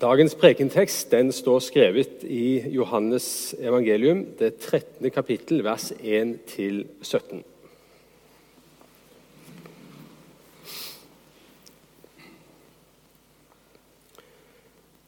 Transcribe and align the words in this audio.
Dagens 0.00 0.32
prekentekst 0.40 1.10
den 1.12 1.28
står 1.36 1.58
skrevet 1.60 2.22
i 2.24 2.62
Johannes 2.72 3.52
evangelium, 3.60 4.22
det 4.38 4.54
13. 4.56 5.10
kapittel, 5.12 5.60
vers 5.64 5.90
1-17. 6.00 7.42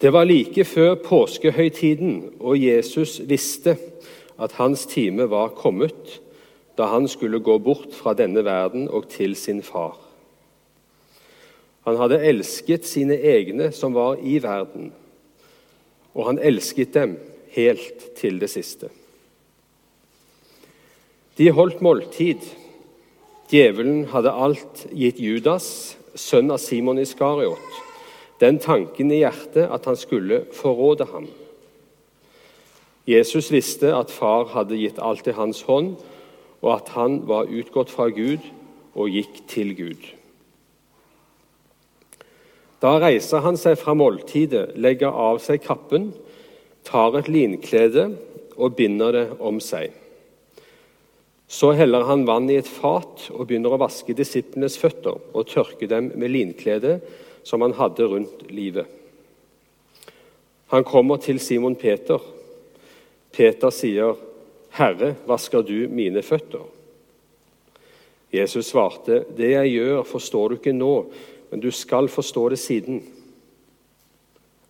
Det 0.00 0.12
var 0.12 0.28
like 0.28 0.64
før 0.68 0.94
påskehøytiden, 1.00 2.34
og 2.40 2.60
Jesus 2.60 3.22
visste 3.24 3.78
at 4.36 4.52
hans 4.60 4.84
time 4.86 5.30
var 5.30 5.56
kommet, 5.56 6.20
da 6.76 6.92
han 6.92 7.08
skulle 7.08 7.40
gå 7.40 7.56
bort 7.58 7.96
fra 7.96 8.12
denne 8.12 8.44
verden 8.44 8.90
og 8.90 9.08
til 9.08 9.32
sin 9.36 9.62
far. 9.62 9.96
Han 11.84 11.98
hadde 12.00 12.22
elsket 12.24 12.86
sine 12.88 13.16
egne 13.20 13.70
som 13.76 13.94
var 13.96 14.20
i 14.24 14.38
verden, 14.42 14.92
og 16.14 16.30
han 16.30 16.40
elsket 16.40 16.94
dem 16.96 17.18
helt 17.54 18.06
til 18.16 18.40
det 18.40 18.50
siste. 18.52 18.88
De 21.38 21.50
holdt 21.50 21.82
måltid. 21.82 22.40
Djevelen 23.50 24.06
hadde 24.14 24.32
alt 24.32 24.86
gitt 24.94 25.18
Judas, 25.20 25.66
sønn 26.14 26.52
av 26.54 26.62
Simon 26.62 27.00
Iskariot, 27.02 27.80
den 28.40 28.60
tanken 28.62 29.10
i 29.12 29.20
hjertet 29.20 29.68
at 29.68 29.84
han 29.90 29.98
skulle 29.98 30.44
forråde 30.54 31.06
ham. 31.10 31.26
Jesus 33.04 33.50
visste 33.52 33.92
at 33.92 34.14
far 34.14 34.48
hadde 34.54 34.78
gitt 34.80 34.98
alt 35.02 35.26
i 35.28 35.36
hans 35.36 35.60
hånd, 35.68 35.96
og 36.64 36.70
at 36.78 36.94
han 36.96 37.20
var 37.28 37.50
utgått 37.52 37.92
fra 37.92 38.08
Gud 38.08 38.40
og 38.94 39.12
gikk 39.12 39.42
til 39.50 39.74
Gud. 39.76 40.06
Da 42.84 42.98
reiser 43.00 43.40
han 43.40 43.56
seg 43.56 43.78
fra 43.80 43.94
måltidet, 43.96 44.74
legger 44.76 45.08
av 45.08 45.38
seg 45.40 45.62
kappen, 45.64 46.10
tar 46.84 47.14
et 47.16 47.30
linklede 47.32 48.10
og 48.60 48.74
binder 48.76 49.14
det 49.16 49.22
om 49.40 49.56
seg. 49.64 49.94
Så 51.48 51.70
heller 51.78 52.04
han 52.04 52.26
vann 52.28 52.50
i 52.52 52.58
et 52.60 52.68
fat 52.68 53.30
og 53.32 53.46
begynner 53.48 53.72
å 53.72 53.80
vaske 53.80 54.12
disiplenes 54.16 54.76
føtter 54.80 55.16
og 55.16 55.48
tørke 55.48 55.88
dem 55.88 56.10
med 56.12 56.34
linkledet 56.34 56.98
som 57.46 57.64
han 57.64 57.72
hadde 57.78 58.08
rundt 58.10 58.44
livet. 58.52 58.84
Han 60.74 60.84
kommer 60.84 61.20
til 61.24 61.40
Simon 61.40 61.76
Peter. 61.80 62.20
Peter 63.32 63.70
sier, 63.70 64.16
'Herre, 64.76 65.14
vasker 65.26 65.62
du 65.62 65.88
mine 65.88 66.20
føtter?' 66.22 66.68
Jesus 68.32 68.66
svarte, 68.66 69.24
'Det 69.36 69.50
jeg 69.50 69.72
gjør, 69.72 70.02
forstår 70.02 70.48
du 70.48 70.54
ikke 70.56 70.72
nå, 70.72 71.06
men 71.54 71.60
du 71.62 71.70
skal 71.70 72.08
forstå 72.10 72.48
det 72.48 72.56
siden. 72.58 72.96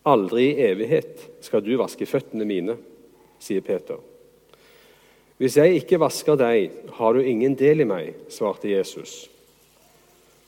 Aldri 0.05 0.51
i 0.51 0.67
evighet 0.67 1.23
skal 1.41 1.63
du 1.65 1.71
vaske 1.81 2.05
føttene 2.05 2.45
mine, 2.45 2.75
sier 3.41 3.65
Peter. 3.65 3.97
Hvis 5.41 5.57
jeg 5.57 5.79
ikke 5.79 6.03
vasker 6.03 6.37
deg, 6.37 6.77
har 6.99 7.17
du 7.17 7.25
ingen 7.25 7.57
del 7.57 7.81
i 7.81 7.89
meg, 7.89 8.13
svarte 8.29 8.69
Jesus. 8.69 9.31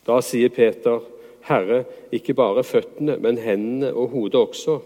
Da 0.04 0.20
sier 0.20 0.52
Peter, 0.52 1.00
Herre, 1.48 1.86
ikke 2.12 2.36
bare 2.36 2.68
føttene, 2.68 3.16
men 3.16 3.40
hendene 3.40 3.96
og 3.96 4.12
hodet 4.12 4.44
også. 4.44 4.78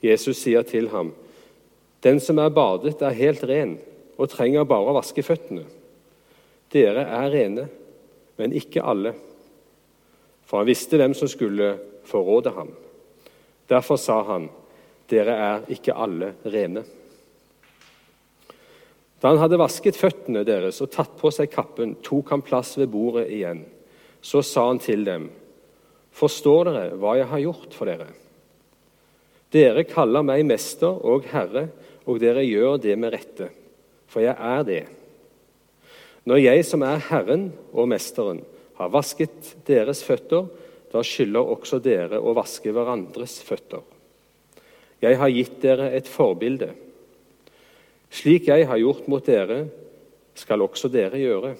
Jesus 0.00 0.40
sier 0.40 0.64
til 0.64 0.88
ham, 0.88 1.12
Den 2.00 2.16
som 2.16 2.40
er 2.40 2.48
badet, 2.48 3.02
er 3.04 3.12
helt 3.12 3.44
ren 3.44 3.76
og 4.16 4.32
trenger 4.32 4.64
bare 4.64 4.88
å 4.88 5.00
vaske 5.02 5.20
føttene. 5.20 5.68
Dere 6.72 7.04
er 7.04 7.34
rene, 7.36 7.72
men 8.40 8.56
ikke 8.56 8.80
alle. 8.80 9.20
For 10.50 10.58
han 10.58 10.66
visste 10.66 10.98
hvem 10.98 11.14
som 11.14 11.30
skulle 11.30 11.76
forråde 12.10 12.50
ham. 12.56 12.72
Derfor 13.70 13.96
sa 13.96 14.22
han, 14.26 14.48
'Dere 15.06 15.34
er 15.34 15.68
ikke 15.70 15.94
alle 15.94 16.34
rene'. 16.44 16.82
Da 19.22 19.28
han 19.28 19.38
hadde 19.38 19.58
vasket 19.60 19.98
føttene 19.98 20.42
deres 20.44 20.80
og 20.80 20.90
tatt 20.90 21.12
på 21.18 21.30
seg 21.30 21.52
kappen, 21.52 21.94
tok 22.02 22.30
han 22.30 22.42
plass 22.42 22.78
ved 22.78 22.90
bordet 22.90 23.28
igjen. 23.30 23.64
Så 24.22 24.42
sa 24.42 24.66
han 24.66 24.78
til 24.78 25.04
dem, 25.04 25.30
'Forstår 26.10 26.64
dere 26.64 26.96
hva 26.96 27.16
jeg 27.16 27.26
har 27.26 27.38
gjort 27.38 27.74
for 27.74 27.86
dere?' 27.86 28.14
Dere 29.52 29.84
kaller 29.84 30.22
meg 30.22 30.46
mester 30.46 30.98
og 31.06 31.24
herre, 31.24 31.68
og 32.06 32.20
dere 32.20 32.42
gjør 32.42 32.76
det 32.82 32.98
med 32.98 33.12
rette, 33.12 33.50
for 34.06 34.20
jeg 34.20 34.36
er 34.38 34.62
det. 34.62 34.86
Når 36.24 36.36
jeg 36.36 36.64
som 36.64 36.82
er 36.82 36.96
Herren 36.96 37.52
og 37.72 37.88
Mesteren, 37.88 38.44
har 38.80 38.88
vasket 38.88 39.54
deres 39.68 40.00
føtter, 40.06 40.46
da 40.90 41.02
skylder 41.04 41.52
også 41.52 41.78
dere 41.84 42.18
å 42.18 42.32
vaske 42.34 42.72
hverandres 42.72 43.38
føtter. 43.44 43.82
Jeg 45.04 45.18
har 45.20 45.32
gitt 45.32 45.58
dere 45.62 45.90
et 45.96 46.08
forbilde. 46.08 46.72
Slik 48.10 48.48
jeg 48.48 48.66
har 48.66 48.80
gjort 48.80 49.06
mot 49.08 49.24
dere, 49.24 49.66
skal 50.34 50.64
også 50.64 50.88
dere 50.92 51.20
gjøre. 51.20 51.54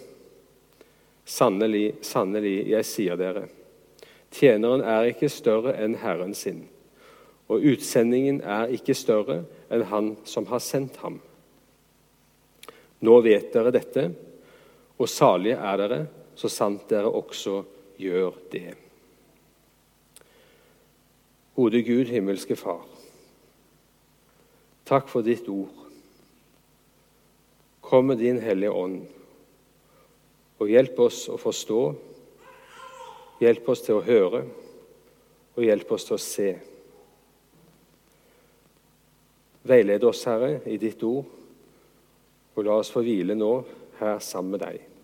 Sannelig, 1.28 2.00
sannelig, 2.02 2.54
jeg 2.72 2.88
sier 2.88 3.18
dere, 3.20 3.44
tjeneren 4.34 4.82
er 4.82 5.10
ikke 5.12 5.28
større 5.30 5.76
enn 5.78 5.98
Herren 6.00 6.32
sin, 6.34 6.64
og 7.52 7.66
utsendingen 7.70 8.40
er 8.42 8.72
ikke 8.74 8.96
større 8.96 9.42
enn 9.70 9.84
Han 9.92 10.08
som 10.24 10.48
har 10.50 10.62
sendt 10.64 10.96
ham. 11.04 11.20
Nå 13.04 13.20
vet 13.22 13.52
dere 13.52 13.70
dette, 13.74 14.08
og 14.98 15.08
salige 15.08 15.60
er 15.60 15.78
dere 15.84 16.00
så 16.40 16.48
sant 16.48 16.86
dere 16.88 17.10
også 17.12 17.58
gjør 18.00 18.38
det. 18.52 18.72
Gode 21.56 21.82
Gud, 21.84 22.08
himmelske 22.08 22.56
Far. 22.56 22.86
Takk 24.88 25.10
for 25.12 25.26
ditt 25.26 25.48
ord. 25.52 25.74
Kom 27.84 28.08
med 28.08 28.22
din 28.22 28.40
Hellige 28.40 28.72
Ånd 28.72 29.02
og 30.60 30.68
hjelp 30.68 30.98
oss 31.00 31.22
å 31.32 31.36
forstå, 31.40 31.80
hjelp 33.40 33.68
oss 33.72 33.84
til 33.84 33.98
å 33.98 34.04
høre 34.04 34.42
og 35.56 35.62
hjelp 35.64 35.92
oss 35.96 36.06
til 36.08 36.16
å 36.16 36.22
se. 36.24 36.50
Veiled 39.68 40.04
oss, 40.08 40.24
Herre, 40.28 40.62
i 40.64 40.78
ditt 40.80 41.02
ord, 41.04 41.28
og 42.56 42.64
la 42.64 42.78
oss 42.80 42.92
få 42.92 43.04
hvile 43.04 43.36
nå 43.36 43.52
her 44.00 44.22
sammen 44.24 44.56
med 44.56 44.64
deg. 44.64 44.99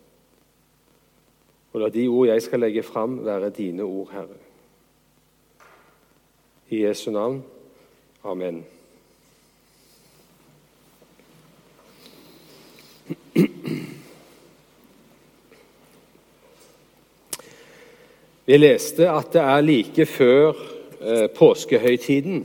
Og 1.76 1.82
la 1.82 1.88
de 1.92 2.06
ord 2.09 2.31
jeg 2.31 2.41
skal 2.42 2.62
legge 2.64 2.82
fram, 2.82 3.19
være 3.25 3.50
dine 3.53 3.82
ord, 3.84 4.09
Herre. 4.12 4.38
I 6.72 6.78
Jesu 6.87 7.10
navn. 7.10 7.42
Amen. 8.25 8.64
Vi 18.47 18.56
leste 18.56 19.12
at 19.12 19.32
det 19.37 19.44
er 19.44 19.60
like 19.60 20.06
før 20.06 20.53
eh, 21.00 21.28
påskehøytiden. 21.28 22.44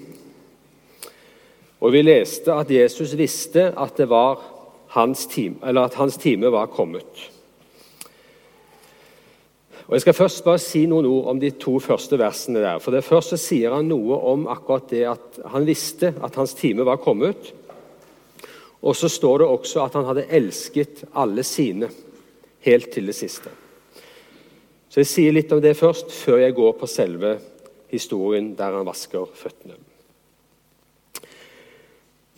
Og 1.80 1.94
vi 1.94 2.02
leste 2.02 2.52
at 2.52 2.72
Jesus 2.72 3.18
visste 3.18 3.72
at, 3.80 4.08
hans 4.88 5.26
time, 5.26 5.56
at 5.64 5.94
hans 5.94 6.18
time 6.18 6.52
var 6.52 6.66
kommet. 6.66 7.32
Og 9.92 9.96
Jeg 9.96 10.02
skal 10.06 10.14
først 10.16 10.46
bare 10.46 10.60
si 10.64 10.86
noen 10.88 11.04
ord 11.04 11.26
om 11.34 11.40
de 11.40 11.50
to 11.60 11.74
første 11.84 12.16
versene 12.16 12.62
der. 12.64 12.78
For 12.80 12.96
det 12.96 13.04
Først 13.04 13.34
så 13.34 13.38
sier 13.42 13.74
han 13.76 13.90
noe 13.92 14.16
om 14.24 14.46
akkurat 14.48 14.86
det 14.88 15.02
at 15.04 15.40
han 15.52 15.66
visste 15.68 16.14
at 16.24 16.36
hans 16.40 16.54
time 16.56 16.86
var 16.88 17.02
kommet. 17.04 17.50
Og 18.80 18.96
så 18.96 19.10
står 19.12 19.42
det 19.42 19.48
også 19.52 19.82
at 19.84 19.98
han 20.00 20.08
hadde 20.08 20.30
elsket 20.32 21.04
alle 21.12 21.44
sine 21.44 21.90
helt 22.64 22.88
til 22.94 23.12
det 23.12 23.16
siste. 23.18 23.52
Så 24.88 25.04
Jeg 25.04 25.10
sier 25.12 25.36
litt 25.36 25.52
om 25.52 25.60
det 25.60 25.76
først, 25.76 26.08
før 26.12 26.40
jeg 26.40 26.56
går 26.56 26.72
på 26.80 26.88
selve 26.88 27.34
historien 27.92 28.54
der 28.56 28.78
han 28.78 28.88
vasker 28.88 29.28
føttene. 29.28 29.76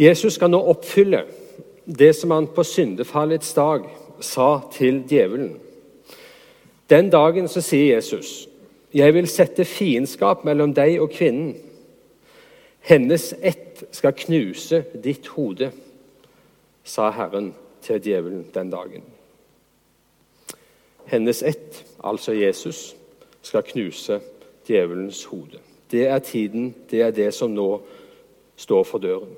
Jesus 0.02 0.40
skal 0.40 0.50
nå 0.50 0.58
oppfylle 0.58 1.22
det 1.86 2.16
som 2.18 2.34
han 2.34 2.50
på 2.50 2.66
syndefallets 2.66 3.54
dag 3.54 3.86
sa 4.26 4.50
til 4.74 5.04
djevelen. 5.06 5.54
Den 6.90 7.10
dagen 7.10 7.48
så 7.48 7.62
sier 7.62 7.96
Jesus, 7.96 8.50
'Jeg 8.94 9.14
vil 9.14 9.28
sette 9.28 9.66
fiendskap 9.66 10.46
mellom 10.46 10.74
deg 10.74 11.02
og 11.02 11.10
kvinnen.' 11.10 11.58
'Hennes 12.82 13.34
ett 13.42 13.84
skal 13.92 14.14
knuse 14.14 14.84
ditt 15.04 15.28
hode', 15.28 15.72
sa 16.84 17.10
Herren 17.10 17.54
til 17.82 18.02
djevelen 18.02 18.46
den 18.54 18.70
dagen. 18.70 19.04
Hennes 21.06 21.44
ett, 21.44 21.86
altså 22.04 22.32
Jesus, 22.32 22.96
skal 23.42 23.64
knuse 23.64 24.20
djevelens 24.68 25.24
hode. 25.24 25.60
Det 25.92 26.08
er 26.08 26.20
tiden, 26.20 26.76
det 26.92 27.02
er 27.02 27.12
det 27.12 27.34
som 27.34 27.52
nå 27.52 27.82
står 28.56 28.84
for 28.84 28.98
døren. 28.98 29.36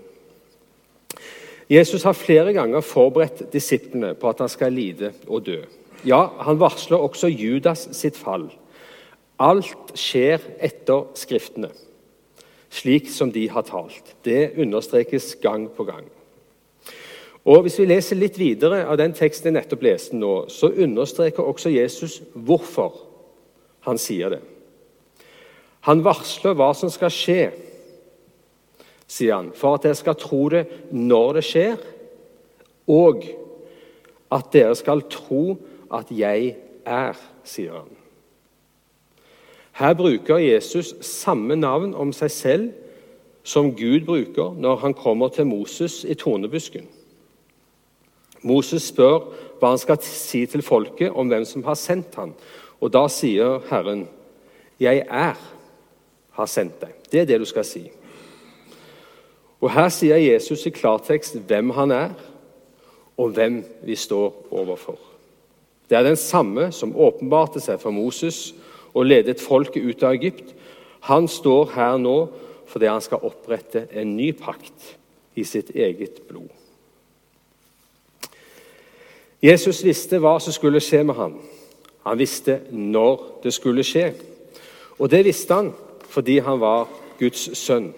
Jesus 1.69 2.03
har 2.03 2.13
flere 2.13 2.53
ganger 2.53 2.81
forberedt 2.81 3.53
disiplene 3.53 4.13
på 4.13 4.29
at 4.29 4.39
han 4.39 4.49
skal 4.49 4.73
lide 4.73 5.13
og 5.27 5.45
dø. 5.45 5.63
Ja, 6.05 6.29
han 6.45 6.59
varsler 6.61 7.01
også 7.01 7.31
Judas 7.33 7.87
sitt 7.97 8.17
fall. 8.17 8.51
Alt 9.41 9.95
skjer 9.97 10.43
etter 10.63 11.09
Skriftene. 11.17 11.71
slik 12.75 13.07
som 13.09 13.31
de 13.31 13.47
har 13.47 13.63
talt. 13.63 14.15
Det 14.25 14.51
understrekes 14.59 15.35
gang 15.41 15.69
på 15.71 15.83
gang. 15.83 16.09
Og 17.45 17.61
Hvis 17.61 17.79
vi 17.79 17.85
leser 17.85 18.15
litt 18.15 18.37
videre 18.37 18.85
av 18.85 18.97
den 18.97 19.13
teksten 19.13 19.47
jeg 19.47 19.61
nettopp 19.61 19.83
leste 19.85 20.15
nå, 20.17 20.49
så 20.49 20.73
understreker 20.73 21.43
også 21.45 21.69
Jesus 21.69 22.21
hvorfor 22.33 22.97
han 23.85 23.97
sier 23.97 24.29
det. 24.29 24.41
Han 25.85 26.03
varsler 26.03 26.57
hva 26.57 26.73
som 26.73 26.89
skal 26.89 27.13
skje, 27.13 27.51
sier 29.07 29.35
han, 29.35 29.51
for 29.53 29.77
at 29.77 29.85
dere 29.85 29.95
skal 29.95 30.17
tro 30.17 30.49
det 30.49 30.65
når 30.91 31.37
det 31.37 31.45
skjer, 31.45 31.77
og 32.89 33.23
at 34.33 34.51
dere 34.51 34.75
skal 34.75 35.05
tro 35.07 35.55
at 35.93 36.11
jeg 36.11 36.55
er, 36.85 37.13
sier 37.43 37.73
han. 37.73 37.93
Her 39.75 39.93
bruker 39.93 40.37
Jesus 40.39 40.93
samme 41.01 41.55
navn 41.55 41.93
om 41.93 42.13
seg 42.15 42.31
selv 42.31 42.67
som 43.43 43.73
Gud 43.75 44.05
bruker 44.07 44.55
når 44.57 44.75
han 44.85 44.93
kommer 44.93 45.29
til 45.29 45.47
Moses 45.47 46.03
i 46.07 46.15
tornebusken. 46.15 46.87
Moses 48.45 48.87
spør 48.91 49.25
hva 49.59 49.73
han 49.73 49.81
skal 49.81 49.99
si 50.05 50.45
til 50.45 50.63
folket 50.65 51.11
om 51.11 51.27
hvem 51.27 51.45
som 51.45 51.65
har 51.65 51.77
sendt 51.79 52.15
ham. 52.15 52.33
Og 52.79 52.93
da 52.93 53.07
sier 53.07 53.59
Herren, 53.69 54.07
'Jeg 54.79 55.05
er 55.09 55.35
har 56.31 56.45
sendt 56.45 56.81
deg'. 56.81 57.09
Det 57.11 57.19
er 57.19 57.25
det 57.25 57.39
du 57.39 57.45
skal 57.45 57.65
si. 57.65 57.91
Og 59.61 59.71
Her 59.71 59.89
sier 59.89 60.15
Jesus 60.15 60.65
i 60.65 60.69
klartekst 60.69 61.37
hvem 61.47 61.69
han 61.69 61.91
er, 61.91 62.09
og 63.17 63.29
hvem 63.29 63.63
vi 63.83 63.95
står 63.95 64.47
overfor. 64.51 65.14
Det 65.89 65.97
er 65.97 66.03
den 66.03 66.17
samme 66.17 66.71
som 66.73 66.95
åpenbarte 66.95 67.61
seg 67.61 67.79
for 67.81 67.93
Moses 67.93 68.53
og 68.93 69.05
ledet 69.05 69.43
folket 69.43 69.85
ut 69.85 70.03
av 70.03 70.15
Egypt. 70.17 70.53
Han 71.09 71.27
står 71.29 71.73
her 71.75 71.97
nå 72.01 72.17
fordi 72.65 72.89
han 72.89 73.03
skal 73.03 73.25
opprette 73.27 73.85
en 73.93 74.15
ny 74.17 74.31
pakt 74.33 74.95
i 75.37 75.43
sitt 75.45 75.69
eget 75.75 76.23
blod. 76.29 76.49
Jesus 79.43 79.83
visste 79.85 80.17
hva 80.17 80.39
som 80.41 80.55
skulle 80.55 80.81
skje 80.81 81.03
med 81.05 81.15
ham. 81.19 81.35
Han 82.05 82.17
visste 82.17 82.61
når 82.71 83.41
det 83.43 83.53
skulle 83.53 83.85
skje. 83.85 84.07
Og 84.97 85.11
det 85.11 85.25
visste 85.27 85.53
han 85.53 85.73
fordi 86.09 86.39
han 86.39 86.59
var 86.61 86.87
Guds 87.19 87.49
sønn. 87.59 87.91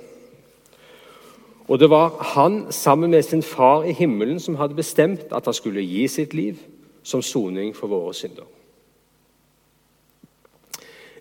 Og 1.67 1.79
det 1.79 1.89
var 1.91 2.15
han 2.33 2.65
sammen 2.71 3.11
med 3.11 3.23
sin 3.23 3.43
far 3.43 3.83
i 3.83 3.95
himmelen 3.95 4.39
som 4.39 4.55
hadde 4.55 4.75
bestemt 4.75 5.31
at 5.31 5.45
han 5.45 5.53
skulle 5.53 5.83
gi 5.83 6.07
sitt 6.07 6.33
liv 6.33 6.59
som 7.07 7.23
soning 7.23 7.71
for 7.75 7.87
våre 7.87 8.13
synder. 8.13 8.45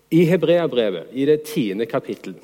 I 0.09 0.23
Hebreabrevet, 0.27 1.07
i 1.11 1.25
det 1.25 1.45
tiende 1.47 1.85
kapittel, 1.85 2.35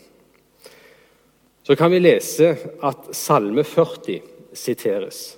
så 1.64 1.76
kan 1.76 1.92
vi 1.92 2.00
lese 2.00 2.56
at 2.84 3.12
Salme 3.16 3.64
40 3.64 4.20
siteres. 4.54 5.38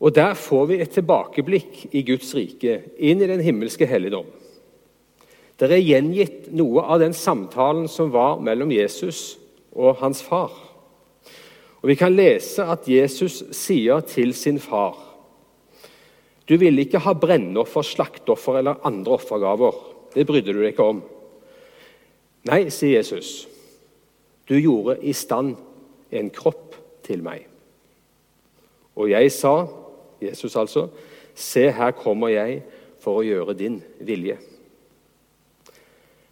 Og 0.00 0.14
Der 0.14 0.34
får 0.34 0.66
vi 0.66 0.80
et 0.80 0.92
tilbakeblikk 0.92 1.86
i 1.92 2.02
Guds 2.04 2.34
rike, 2.36 2.82
inn 2.98 3.22
i 3.22 3.28
den 3.28 3.40
himmelske 3.40 3.86
helligdom. 3.88 4.26
Der 5.60 5.72
er 5.72 5.84
gjengitt 5.84 6.50
noe 6.52 6.82
av 6.82 7.00
den 7.00 7.14
samtalen 7.16 7.88
som 7.88 8.12
var 8.12 8.40
mellom 8.40 8.72
Jesus 8.72 9.38
og 9.72 10.00
hans 10.02 10.20
far. 10.22 10.52
Og 11.80 11.88
Vi 11.88 11.96
kan 12.00 12.16
lese 12.16 12.64
at 12.64 12.88
Jesus 12.88 13.44
sier 13.52 14.00
til 14.00 14.34
sin 14.34 14.60
far 14.60 15.03
Du 16.48 16.56
ville 16.60 16.84
ikke 16.84 17.00
ha 17.00 17.14
brennoffer, 17.16 17.84
slakteoffer 17.86 18.60
eller 18.60 18.82
andre 18.84 19.16
offergaver. 19.16 19.76
Det 20.14 20.26
brydde 20.28 20.52
du 20.52 20.60
deg 20.60 20.74
ikke 20.74 20.88
om. 20.92 21.00
Nei, 22.44 22.66
sier 22.68 22.98
Jesus. 22.98 23.46
Du 24.44 24.56
gjorde 24.58 24.98
i 25.00 25.14
stand 25.16 25.54
en 26.12 26.28
kropp 26.30 26.76
til 27.04 27.24
meg. 27.24 27.46
Og 28.94 29.08
jeg 29.10 29.32
sa 29.32 29.66
Jesus 30.22 30.56
altså, 30.56 30.88
'Se, 31.34 31.70
her 31.70 31.90
kommer 31.90 32.28
jeg 32.28 32.62
for 33.00 33.18
å 33.18 33.26
gjøre 33.26 33.58
din 33.58 33.82
vilje'. 34.00 34.38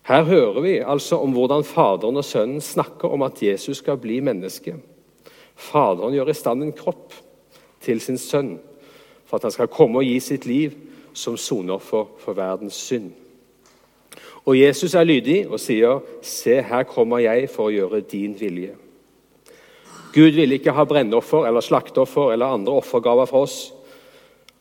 Her 0.03 0.23
hører 0.25 0.61
vi 0.61 0.79
altså 0.79 1.17
om 1.23 1.33
hvordan 1.33 1.65
Faderen 1.65 2.17
og 2.17 2.25
Sønnen 2.25 2.61
snakker 2.61 3.09
om 3.09 3.23
at 3.23 3.43
Jesus 3.43 3.79
skal 3.79 3.97
bli 3.97 4.21
menneske. 4.21 4.77
Faderen 5.55 6.15
gjør 6.15 6.29
i 6.29 6.35
stand 6.35 6.63
en 6.63 6.73
kropp 6.73 7.13
til 7.81 8.01
sin 8.01 8.19
sønn 8.19 8.59
for 9.33 9.39
at 9.41 9.43
han 9.49 9.53
skal 9.55 9.71
komme 9.73 10.03
og 10.03 10.05
gi 10.05 10.19
sitt 10.21 10.45
liv 10.45 10.75
som 11.17 11.39
sonoffer 11.41 12.05
for 12.21 12.37
verdens 12.37 12.77
synd. 12.77 13.15
Og 14.45 14.59
Jesus 14.59 14.93
er 14.95 15.05
lydig 15.09 15.49
og 15.49 15.61
sier, 15.61 16.01
'Se, 16.23 16.63
her 16.63 16.83
kommer 16.83 17.19
jeg 17.19 17.49
for 17.51 17.65
å 17.65 17.73
gjøre 17.73 18.01
din 18.01 18.35
vilje'. 18.35 18.77
Gud 20.13 20.31
ville 20.31 20.55
ikke 20.55 20.73
ha 20.73 20.85
brennoffer 20.85 21.47
eller 21.47 21.61
slakteoffer 21.61 22.33
eller 22.33 22.47
andre 22.47 22.73
offergaver 22.73 23.25
for 23.25 23.43
oss. 23.43 23.73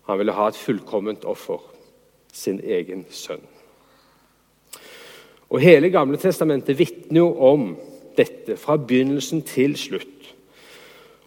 Han 0.07 0.17
ville 0.17 0.31
ha 0.31 0.47
et 0.47 0.55
fullkomment 0.55 1.25
offer, 1.25 1.59
sin 2.33 2.61
egen 2.63 3.05
sønn. 3.09 3.41
Og 5.49 5.59
Hele 5.59 5.89
Gamle 5.89 6.17
Testamentet 6.17 6.79
vitner 6.79 7.19
jo 7.19 7.35
om 7.39 7.77
dette 8.17 8.57
fra 8.57 8.77
begynnelsen 8.77 9.41
til 9.41 9.75
slutt. 9.75 10.35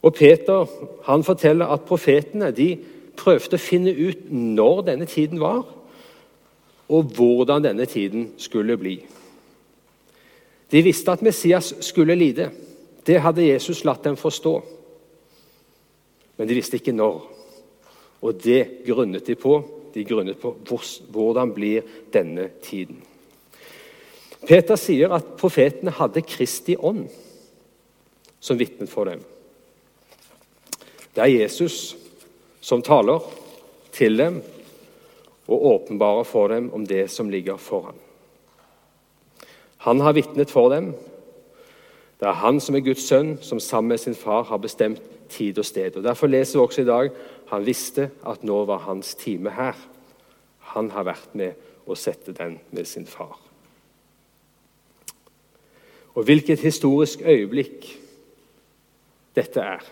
Og 0.03 0.15
Peter 0.15 0.67
han 1.05 1.25
forteller 1.25 1.67
at 1.67 1.81
profetene 1.81 2.51
de 2.51 2.79
prøvde 3.17 3.59
å 3.59 3.63
finne 3.63 3.95
ut 3.95 4.29
når 4.31 4.85
denne 4.91 5.09
tiden 5.11 5.41
var, 5.43 5.65
og 6.89 7.15
hvordan 7.17 7.65
denne 7.65 7.87
tiden 7.89 8.33
skulle 8.39 8.77
bli. 8.79 8.99
De 10.71 10.83
visste 10.83 11.13
at 11.13 11.23
Messias 11.23 11.73
skulle 11.85 12.17
lide. 12.19 12.51
Det 13.07 13.21
hadde 13.21 13.47
Jesus 13.47 13.85
latt 13.85 14.05
dem 14.05 14.17
forstå. 14.17 14.55
Men 16.37 16.49
de 16.49 16.57
visste 16.59 16.81
ikke 16.81 16.97
når. 16.97 17.23
Og 18.25 18.41
det 18.43 18.85
grunnet 18.87 19.27
de 19.27 19.37
på. 19.39 19.59
De 19.95 20.05
grunnet 20.05 20.41
på 20.41 20.57
hvordan 21.15 21.53
blir 21.55 21.85
denne 22.13 22.49
tiden. 22.65 22.99
Peter 24.45 24.77
sier 24.77 25.13
at 25.15 25.37
profetene 25.41 25.95
hadde 25.95 26.25
Kristi 26.27 26.75
ånd 26.77 27.07
som 28.45 28.59
vitne 28.61 28.89
for 28.91 29.09
dem. 29.09 29.23
Det 31.15 31.23
er 31.23 31.33
Jesus 31.33 31.95
som 32.65 32.83
taler 32.83 33.21
til 33.93 34.17
dem 34.17 34.41
og 35.45 35.67
åpenbarer 35.75 36.25
for 36.25 36.49
dem 36.49 36.71
om 36.73 36.87
det 36.89 37.11
som 37.13 37.29
ligger 37.31 37.61
foran. 37.61 37.99
Han 39.85 40.01
har 40.01 40.17
vitnet 40.17 40.51
for 40.51 40.73
dem. 40.73 40.95
Det 42.21 42.31
er 42.31 42.41
han 42.41 42.61
som 42.61 42.77
er 42.79 42.87
Guds 42.87 43.05
sønn, 43.05 43.37
som 43.45 43.61
sammen 43.61 43.93
med 43.93 44.01
sin 44.01 44.17
far 44.17 44.47
har 44.49 44.63
bestemt 44.63 45.03
tid 45.29 45.59
og 45.61 45.67
sted. 45.69 45.97
Og 45.97 46.05
Derfor 46.05 46.27
leser 46.27 46.59
vi 46.59 46.65
også 46.65 46.83
i 46.83 46.89
dag 46.89 47.11
han 47.51 47.67
visste 47.67 48.09
at 48.27 48.45
nå 48.45 48.65
var 48.65 48.87
hans 48.87 49.15
time 49.21 49.53
her. 49.53 49.77
Han 50.75 50.89
har 50.95 51.05
vært 51.07 51.35
med 51.37 51.59
å 51.87 51.97
sette 51.99 52.33
den 52.33 52.57
med 52.73 52.89
sin 52.89 53.07
far. 53.07 53.37
Og 56.15 56.25
hvilket 56.25 56.63
historisk 56.65 57.21
øyeblikk 57.27 57.91
dette 59.37 59.61
er. 59.61 59.85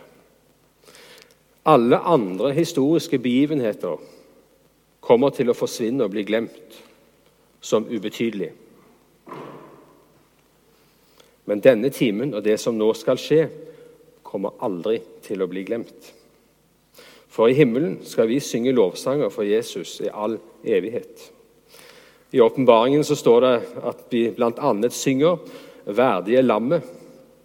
Alle 1.65 1.99
andre 1.99 2.51
historiske 2.53 3.19
begivenheter 3.23 4.01
kommer 5.01 5.31
til 5.31 5.51
å 5.51 5.55
forsvinne 5.55 6.07
og 6.07 6.15
bli 6.15 6.25
glemt 6.27 6.79
som 7.63 7.87
ubetydelig. 7.87 8.51
Men 11.47 11.63
denne 11.63 11.91
timen 11.95 12.35
og 12.35 12.43
det 12.43 12.57
som 12.63 12.75
nå 12.79 12.89
skal 12.99 13.19
skje, 13.21 13.45
kommer 14.23 14.59
aldri 14.65 14.99
til 15.23 15.43
å 15.45 15.49
bli 15.51 15.63
glemt. 15.69 16.11
For 17.33 17.49
i 17.49 17.57
himmelen 17.57 18.01
skal 18.07 18.29
vi 18.31 18.41
synge 18.43 18.75
lovsanger 18.75 19.31
for 19.33 19.47
Jesus 19.47 20.01
i 20.03 20.11
all 20.11 20.39
evighet. 20.65 21.31
I 22.33 22.41
åpenbaringen 22.41 23.05
står 23.05 23.41
det 23.45 23.55
at 23.87 24.03
vi 24.11 24.27
bl.a. 24.35 24.73
synger 24.91 25.39
'Verdige 25.85 26.43
lammet 26.43 26.83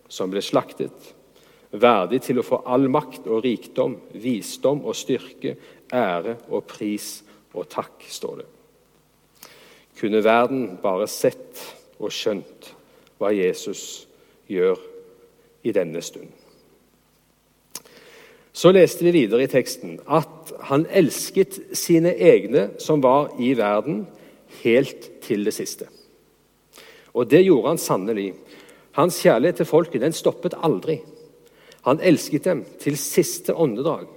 som 0.10 0.32
ble 0.32 0.42
slaktet', 0.42 1.17
verdig 1.72 2.22
til 2.26 2.40
å 2.40 2.46
få 2.46 2.62
all 2.66 2.88
makt 2.92 3.28
og 3.28 3.44
rikdom, 3.46 3.98
visdom 4.16 4.84
og 4.88 4.96
styrke, 4.96 5.56
ære 5.94 6.38
og 6.50 6.66
pris 6.68 7.22
og 7.54 7.68
takk, 7.72 8.06
står 8.08 8.42
det. 8.42 8.48
Kunne 9.98 10.24
verden 10.24 10.78
bare 10.82 11.08
sett 11.10 11.64
og 11.98 12.14
skjønt 12.14 12.74
hva 13.18 13.32
Jesus 13.34 14.06
gjør 14.48 14.78
i 15.66 15.74
denne 15.74 16.04
stund. 16.06 16.30
Så 18.58 18.72
leste 18.74 19.06
vi 19.06 19.14
videre 19.14 19.46
i 19.46 19.52
teksten 19.52 20.00
at 20.10 20.54
han 20.70 20.88
elsket 20.90 21.60
sine 21.78 22.16
egne 22.16 22.72
som 22.82 23.04
var 23.04 23.36
i 23.42 23.52
verden, 23.58 24.06
helt 24.64 25.10
til 25.22 25.44
det 25.46 25.54
siste. 25.54 25.86
Og 27.14 27.28
det 27.30 27.44
gjorde 27.44 27.74
han 27.74 27.82
sannelig. 27.82 28.32
Hans 28.98 29.20
kjærlighet 29.22 29.62
til 29.62 29.70
folket 29.70 30.02
den 30.02 30.16
stoppet 30.16 30.56
aldri. 30.58 31.02
Han 31.88 32.02
elsket 32.04 32.44
dem 32.44 32.66
til 32.84 32.98
siste 33.00 33.54
åndedag 33.56 34.10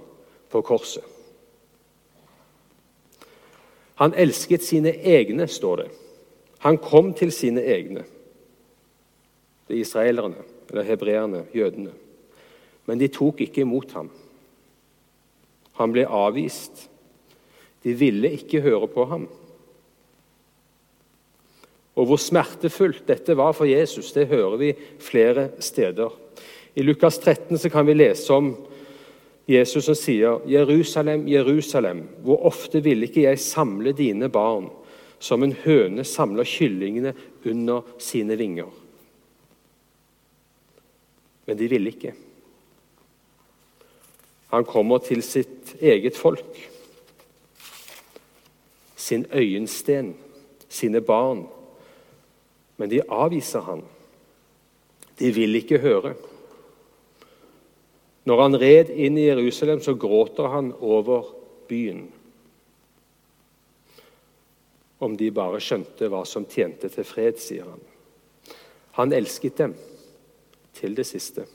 på 0.51 0.59
korset. 0.67 1.05
Han 4.01 4.15
elsket 4.17 4.65
sine 4.65 4.91
egne, 4.91 5.47
står 5.47 5.83
det. 5.83 5.85
Han 6.65 6.77
kom 6.83 7.13
til 7.15 7.31
sine 7.31 7.63
egne. 7.63 8.03
det 9.67 9.77
er 9.77 9.81
israelerne, 9.81 10.35
eller 10.69 10.83
hebreerne, 10.83 11.45
jødene. 11.55 11.93
Men 12.85 12.99
de 12.99 13.07
tok 13.07 13.41
ikke 13.41 13.61
imot 13.61 13.91
ham. 13.91 14.09
Han 15.79 15.93
ble 15.93 16.03
avvist. 16.07 16.89
De 17.83 17.93
ville 17.93 18.33
ikke 18.35 18.61
høre 18.61 18.87
på 18.87 19.05
ham. 19.05 19.29
Og 21.95 22.05
hvor 22.05 22.19
smertefullt 22.19 23.07
dette 23.07 23.37
var 23.37 23.55
for 23.55 23.65
Jesus, 23.65 24.11
det 24.11 24.27
hører 24.27 24.57
vi 24.57 24.73
flere 24.99 25.49
steder. 25.59 26.20
I 26.73 26.83
Lukas 26.83 27.19
13 27.19 27.59
så 27.59 27.69
kan 27.69 27.85
vi 27.85 27.93
lese 27.93 28.33
om 28.33 28.55
Jesus 29.45 29.85
som 29.85 29.95
sier, 29.95 30.39
'Jerusalem, 30.47 31.27
Jerusalem, 31.27 32.07
hvor 32.23 32.45
ofte 32.45 32.83
ville 32.83 33.07
ikke 33.07 33.21
jeg 33.21 33.39
samle 33.39 33.91
dine 33.91 34.29
barn' 34.29 34.69
'som 35.19 35.43
en 35.43 35.53
høne 35.53 36.03
samler 36.03 36.43
kyllingene 36.43 37.13
under 37.45 37.81
sine 37.99 38.35
vinger'. 38.35 38.71
Men 41.45 41.57
de 41.57 41.67
ville 41.67 41.89
ikke. 41.89 42.13
Han 44.51 44.65
kommer 44.65 44.97
til 44.97 45.23
sitt 45.23 45.75
eget 45.81 46.17
folk, 46.17 46.71
sin 48.95 49.25
øyensten, 49.33 50.15
sine 50.69 51.01
barn. 51.01 51.47
Men 52.77 52.89
de 52.89 53.01
avviser 53.09 53.61
han. 53.61 53.83
De 55.19 55.31
vil 55.31 55.55
ikke 55.55 55.77
høre. 55.77 56.13
Når 58.29 58.41
han 58.41 58.57
red 58.61 58.91
inn 58.93 59.17
i 59.17 59.27
Jerusalem, 59.27 59.81
så 59.81 59.95
gråter 59.97 60.51
han 60.53 60.73
over 60.77 61.31
byen. 61.69 62.03
Om 65.01 65.15
de 65.17 65.31
bare 65.33 65.61
skjønte 65.63 66.09
hva 66.11 66.21
som 66.29 66.45
tjente 66.45 66.91
til 66.93 67.07
fred, 67.07 67.39
sier 67.41 67.65
han. 67.65 67.81
Han 68.99 69.15
elsket 69.17 69.57
dem 69.57 69.73
til 70.77 70.93
det 70.97 71.07
siste. 71.09 71.47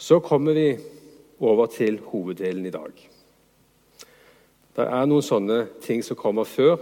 Så 0.00 0.18
kommer 0.24 0.56
vi 0.56 0.68
over 1.38 1.68
til 1.70 2.00
hoveddelen 2.10 2.66
i 2.66 2.74
dag. 2.74 2.96
Det 4.76 4.86
er 4.86 5.06
noen 5.06 5.22
sånne 5.22 5.60
ting 5.84 6.02
som 6.02 6.18
kommer 6.18 6.48
før, 6.48 6.80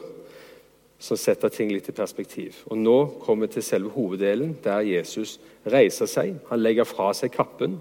som 0.99 1.17
setter 1.17 1.52
ting 1.55 1.71
litt 1.71 1.88
i 1.88 1.95
perspektiv. 1.95 2.62
Og 2.71 2.78
Nå 2.78 2.97
kommer 3.23 3.47
vi 3.47 3.59
til 3.59 3.67
selve 3.67 3.93
hoveddelen, 3.95 4.57
der 4.64 4.87
Jesus 4.87 5.37
reiser 5.69 6.11
seg. 6.11 6.40
Han 6.50 6.62
legger 6.62 6.88
fra 6.88 7.12
seg 7.14 7.33
kappen. 7.35 7.78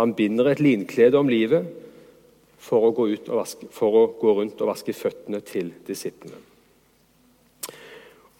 Han 0.00 0.14
binder 0.16 0.48
et 0.50 0.62
linklede 0.64 1.20
om 1.20 1.28
livet 1.28 1.68
for 2.66 2.88
å 2.88 2.94
gå, 2.96 3.10
vaske, 3.28 3.68
for 3.72 4.00
å 4.00 4.04
gå 4.18 4.34
rundt 4.40 4.60
og 4.60 4.72
vaske 4.72 4.96
føttene 4.96 5.42
til 5.44 5.70
disiplene. 5.86 6.40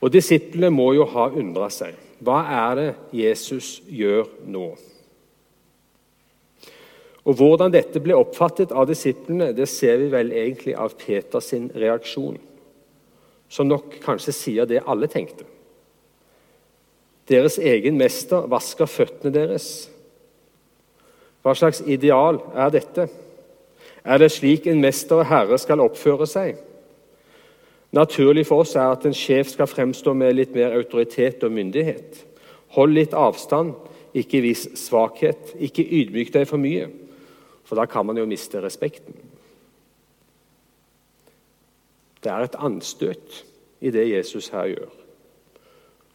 Og 0.04 0.12
Disiplene 0.12 0.68
må 0.72 0.90
jo 0.96 1.06
ha 1.08 1.30
undra 1.32 1.70
seg. 1.72 1.96
Hva 2.24 2.42
er 2.52 2.76
det 2.78 2.90
Jesus 3.16 3.78
gjør 3.88 4.28
nå? 4.48 4.66
Og 7.26 7.34
Hvordan 7.34 7.72
dette 7.74 8.00
ble 8.00 8.14
oppfattet 8.14 8.70
av 8.70 8.86
disiplene, 8.88 9.50
det 9.56 9.66
ser 9.68 9.98
vi 9.98 10.10
vel 10.12 10.30
egentlig 10.30 10.76
av 10.78 10.94
Peters 11.00 11.50
reaksjon, 11.74 12.36
som 13.48 13.68
nok 13.68 13.98
kanskje 14.04 14.34
sier 14.34 14.68
det 14.68 14.84
alle 14.86 15.08
tenkte. 15.10 15.46
Deres 17.26 17.58
egen 17.58 17.98
mester 17.98 18.46
vasker 18.50 18.86
føttene 18.86 19.34
deres. 19.34 19.68
Hva 21.42 21.54
slags 21.58 21.82
ideal 21.86 22.38
er 22.54 22.70
dette? 22.74 23.08
Er 24.06 24.22
det 24.22 24.30
slik 24.34 24.68
en 24.70 24.82
mester 24.82 25.22
og 25.22 25.28
herre 25.30 25.58
skal 25.58 25.82
oppføre 25.82 26.28
seg? 26.30 26.60
Naturlig 27.94 28.46
for 28.46 28.62
oss 28.62 28.76
er 28.78 28.92
at 28.92 29.06
en 29.06 29.14
sjef 29.14 29.50
skal 29.54 29.70
fremstå 29.70 30.14
med 30.14 30.36
litt 30.36 30.54
mer 30.54 30.74
autoritet 30.76 31.42
og 31.46 31.54
myndighet. 31.54 32.22
Hold 32.76 32.94
litt 32.94 33.14
avstand, 33.16 33.74
ikke 34.16 34.42
vis 34.44 34.66
svakhet, 34.78 35.54
ikke 35.58 35.86
ydmyk 35.86 36.32
deg 36.34 36.46
for 36.50 36.62
mye. 36.62 36.88
For 37.66 37.78
da 37.78 37.86
kan 37.90 38.06
man 38.06 38.18
jo 38.18 38.26
miste 38.28 38.62
respekten. 38.62 39.25
Det 42.24 42.32
er 42.32 42.46
et 42.46 42.58
anstøt 42.58 43.44
i 43.80 43.90
det 43.90 44.08
Jesus 44.10 44.48
her 44.48 44.66
gjør. 44.66 44.94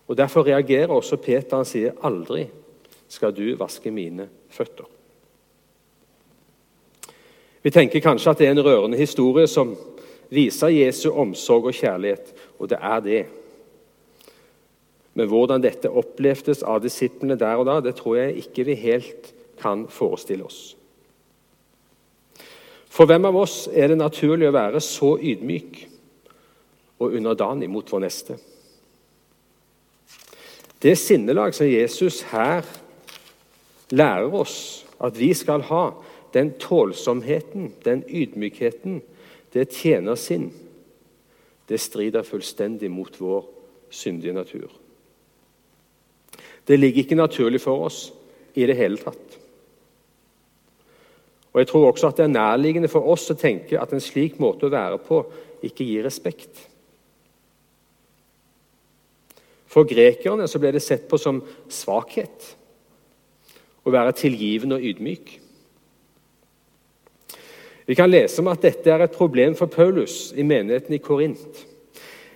Og 0.08 0.18
Derfor 0.18 0.44
reagerer 0.44 0.88
også 0.92 1.16
Peter. 1.16 1.56
Han 1.58 1.66
sier, 1.66 1.92
'Aldri 2.04 2.48
skal 3.08 3.32
du 3.32 3.56
vaske 3.56 3.92
mine 3.92 4.30
føtter'. 4.50 4.90
Vi 7.64 7.70
tenker 7.70 8.00
kanskje 8.00 8.30
at 8.30 8.38
det 8.38 8.48
er 8.48 8.52
en 8.52 8.66
rørende 8.66 8.98
historie 8.98 9.48
som 9.48 9.76
viser 10.30 10.68
Jesu 10.68 11.12
omsorg 11.12 11.66
og 11.66 11.74
kjærlighet, 11.74 12.34
og 12.60 12.70
det 12.70 12.78
er 12.82 13.00
det. 13.00 13.26
Men 15.14 15.28
hvordan 15.28 15.62
dette 15.62 15.90
opplevdes 15.90 16.64
av 16.64 16.82
disiplene 16.82 17.36
der 17.36 17.56
og 17.56 17.66
da, 17.66 17.80
det 17.80 17.96
tror 17.96 18.16
jeg 18.16 18.36
ikke 18.36 18.64
vi 18.64 18.76
helt 18.76 19.34
kan 19.62 19.88
forestille 19.88 20.44
oss. 20.44 20.78
For 22.90 23.06
hvem 23.06 23.26
av 23.26 23.36
oss 23.36 23.70
er 23.74 23.88
det 23.88 23.98
naturlig 23.98 24.50
å 24.50 24.56
være 24.56 24.82
så 24.84 25.18
ydmyk 25.22 25.91
og 27.02 27.18
underdanig 27.18 27.70
mot 27.70 27.90
vår 27.90 28.04
neste? 28.06 28.38
Det 30.82 30.96
sinnelag 30.98 31.54
som 31.54 31.70
Jesus 31.70 32.22
her 32.32 32.66
lærer 33.94 34.34
oss 34.34 34.86
at 35.02 35.18
vi 35.18 35.34
skal 35.34 35.66
ha, 35.70 35.92
den 36.34 36.54
tålsomheten, 36.62 37.74
den 37.86 38.04
ydmykheten, 38.08 39.02
det 39.54 39.74
tjener 39.76 40.16
sin, 40.16 40.52
det 41.68 41.80
strider 41.80 42.24
fullstendig 42.24 42.92
mot 42.92 43.18
vår 43.20 43.46
syndige 43.90 44.34
natur. 44.34 44.72
Det 46.68 46.80
ligger 46.80 47.04
ikke 47.04 47.20
naturlig 47.20 47.62
for 47.62 47.86
oss 47.86 48.12
i 48.56 48.66
det 48.66 48.78
hele 48.78 48.98
tatt. 48.98 49.38
Og 51.52 51.60
Jeg 51.60 51.68
tror 51.68 51.92
også 51.92 52.08
at 52.08 52.18
det 52.18 52.24
er 52.24 52.36
nærliggende 52.36 52.88
for 52.88 53.08
oss 53.12 53.28
å 53.32 53.36
tenke 53.36 53.80
at 53.80 53.92
en 53.94 54.04
slik 54.04 54.40
måte 54.40 54.70
å 54.70 54.72
være 54.72 55.02
på 55.04 55.26
ikke 55.68 55.84
gir 55.84 56.06
respekt. 56.08 56.71
For 59.72 59.88
grekerne 59.88 60.48
så 60.52 60.60
ble 60.60 60.74
det 60.76 60.84
sett 60.84 61.08
på 61.10 61.20
som 61.22 61.40
svakhet 61.72 62.52
å 63.88 63.94
være 63.94 64.18
tilgivende 64.20 64.78
og 64.78 64.86
ydmyk. 64.92 65.38
Vi 67.88 67.98
kan 67.98 68.12
lese 68.12 68.44
om 68.44 68.50
at 68.52 68.62
dette 68.64 68.92
er 68.92 69.04
et 69.04 69.16
problem 69.16 69.56
for 69.58 69.72
Paulus 69.72 70.30
i 70.38 70.46
menigheten 70.48 70.96
i 70.96 71.02
Korint. 71.02 71.64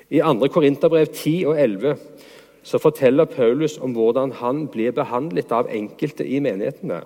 I 0.10 0.22
2. 0.24 0.50
Korinterbrev 0.54 1.12
10 1.12 1.46
og 1.52 1.60
11 1.60 1.98
så 2.66 2.80
forteller 2.82 3.30
Paulus 3.30 3.78
om 3.78 3.94
hvordan 3.94 4.34
han 4.40 4.66
blir 4.74 4.96
behandlet 4.96 5.52
av 5.54 5.70
enkelte 5.70 6.26
i 6.26 6.40
menighetene. 6.42 7.04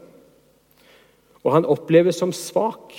Og 1.43 1.51
han 1.55 1.67
oppleves 1.67 2.19
som 2.19 2.31
svak 2.35 2.95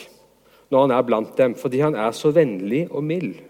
når 0.70 0.86
han 0.86 0.94
er 0.94 1.06
blant 1.06 1.32
dem, 1.38 1.54
fordi 1.58 1.80
han 1.82 1.96
er 1.98 2.12
så 2.16 2.30
vennlig 2.34 2.86
og 2.90 3.04
mild. 3.04 3.40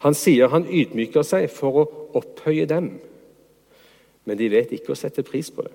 Han 0.00 0.16
sier 0.16 0.50
han 0.50 0.66
ydmyker 0.66 1.24
seg 1.26 1.46
for 1.52 1.78
å 1.78 1.88
opphøye 2.18 2.66
dem, 2.68 2.92
men 4.24 4.38
de 4.38 4.50
vet 4.52 4.72
ikke 4.76 4.94
å 4.94 4.98
sette 4.98 5.24
pris 5.26 5.50
på 5.52 5.64
det. 5.66 5.72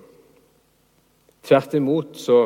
Tvert 1.46 1.76
imot 1.78 2.16
så 2.18 2.40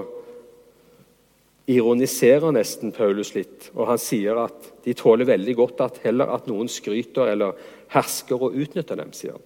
ironiserer 1.69 2.51
nesten 2.55 2.91
Paulus 2.96 3.36
litt, 3.36 3.69
og 3.75 3.91
han 3.91 4.01
sier 4.01 4.39
at 4.41 4.72
de 4.86 4.96
tåler 4.98 5.29
veldig 5.29 5.55
godt 5.60 5.84
at 5.86 6.00
heller 6.03 6.31
at 6.34 6.50
noen 6.50 6.72
skryter 6.72 7.29
eller 7.36 7.60
hersker 7.93 8.41
og 8.41 8.58
utnytter 8.58 8.98
dem, 9.00 9.13
sier 9.13 9.38
han. 9.38 9.46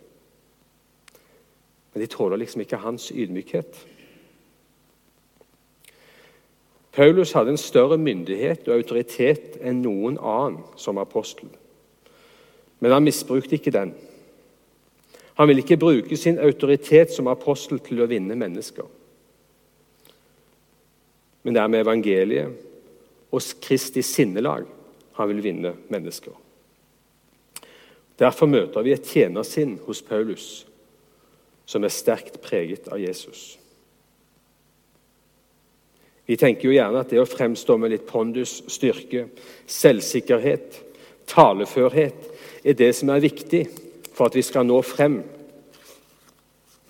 Men 1.94 2.02
de 2.02 2.10
tåler 2.10 2.40
liksom 2.42 2.64
ikke 2.64 2.80
hans 2.82 3.10
ydmykhet. 3.12 3.76
Paulus 6.94 7.34
hadde 7.34 7.54
en 7.54 7.62
større 7.62 7.98
myndighet 7.98 8.68
og 8.70 8.78
autoritet 8.78 9.58
enn 9.62 9.82
noen 9.82 10.18
annen 10.18 10.62
som 10.78 11.00
apostel. 11.02 11.50
Men 12.80 12.94
han 12.94 13.06
misbrukte 13.06 13.58
ikke 13.58 13.74
den. 13.74 13.94
Han 15.36 15.48
ville 15.48 15.64
ikke 15.64 15.80
bruke 15.82 16.18
sin 16.18 16.38
autoritet 16.40 17.14
som 17.14 17.28
apostel 17.32 17.80
til 17.82 18.04
å 18.04 18.10
vinne 18.10 18.38
mennesker. 18.38 18.86
Men 21.44 21.56
det 21.56 21.64
er 21.64 21.72
med 21.72 21.84
evangeliet 21.84 23.34
og 23.34 23.42
Kristi 23.62 24.04
sinnelag 24.06 24.68
han 25.18 25.30
vil 25.30 25.42
vinne 25.44 25.74
mennesker. 25.92 26.34
Derfor 28.20 28.48
møter 28.48 28.86
vi 28.86 28.94
et 28.94 29.10
tjenersinn 29.10 29.80
hos 29.88 30.04
Paulus 30.06 30.48
som 31.66 31.84
er 31.84 31.94
sterkt 31.94 32.38
preget 32.44 32.88
av 32.92 33.02
Jesus. 33.02 33.58
Vi 36.26 36.38
tenker 36.40 36.70
jo 36.70 36.76
gjerne 36.76 37.02
at 37.04 37.12
det 37.12 37.20
å 37.20 37.28
fremstå 37.28 37.76
med 37.80 37.92
litt 37.92 38.06
pondus, 38.08 38.62
styrke, 38.72 39.26
selvsikkerhet, 39.68 40.78
taleførhet 41.28 42.30
er 42.64 42.78
det 42.80 42.92
som 42.96 43.12
er 43.12 43.24
viktig 43.24 43.66
for 44.14 44.30
at 44.30 44.36
vi 44.38 44.44
skal 44.46 44.68
nå 44.68 44.82
frem 44.86 45.22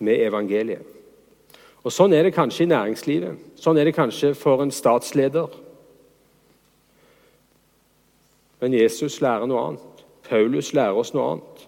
med 0.03 0.25
evangeliet. 0.27 0.83
Og 1.83 1.91
Sånn 1.91 2.13
er 2.15 2.23
det 2.23 2.35
kanskje 2.35 2.63
i 2.63 2.71
næringslivet. 2.71 3.39
Sånn 3.59 3.77
er 3.79 3.87
det 3.87 3.95
kanskje 3.95 4.31
for 4.39 4.63
en 4.63 4.71
statsleder. 4.71 5.51
Men 8.63 8.75
Jesus 8.77 9.19
lærer 9.19 9.47
noe 9.47 9.65
annet. 9.67 10.03
Paulus 10.23 10.71
lærer 10.75 10.95
oss 10.95 11.11
noe 11.15 11.33
annet. 11.33 11.65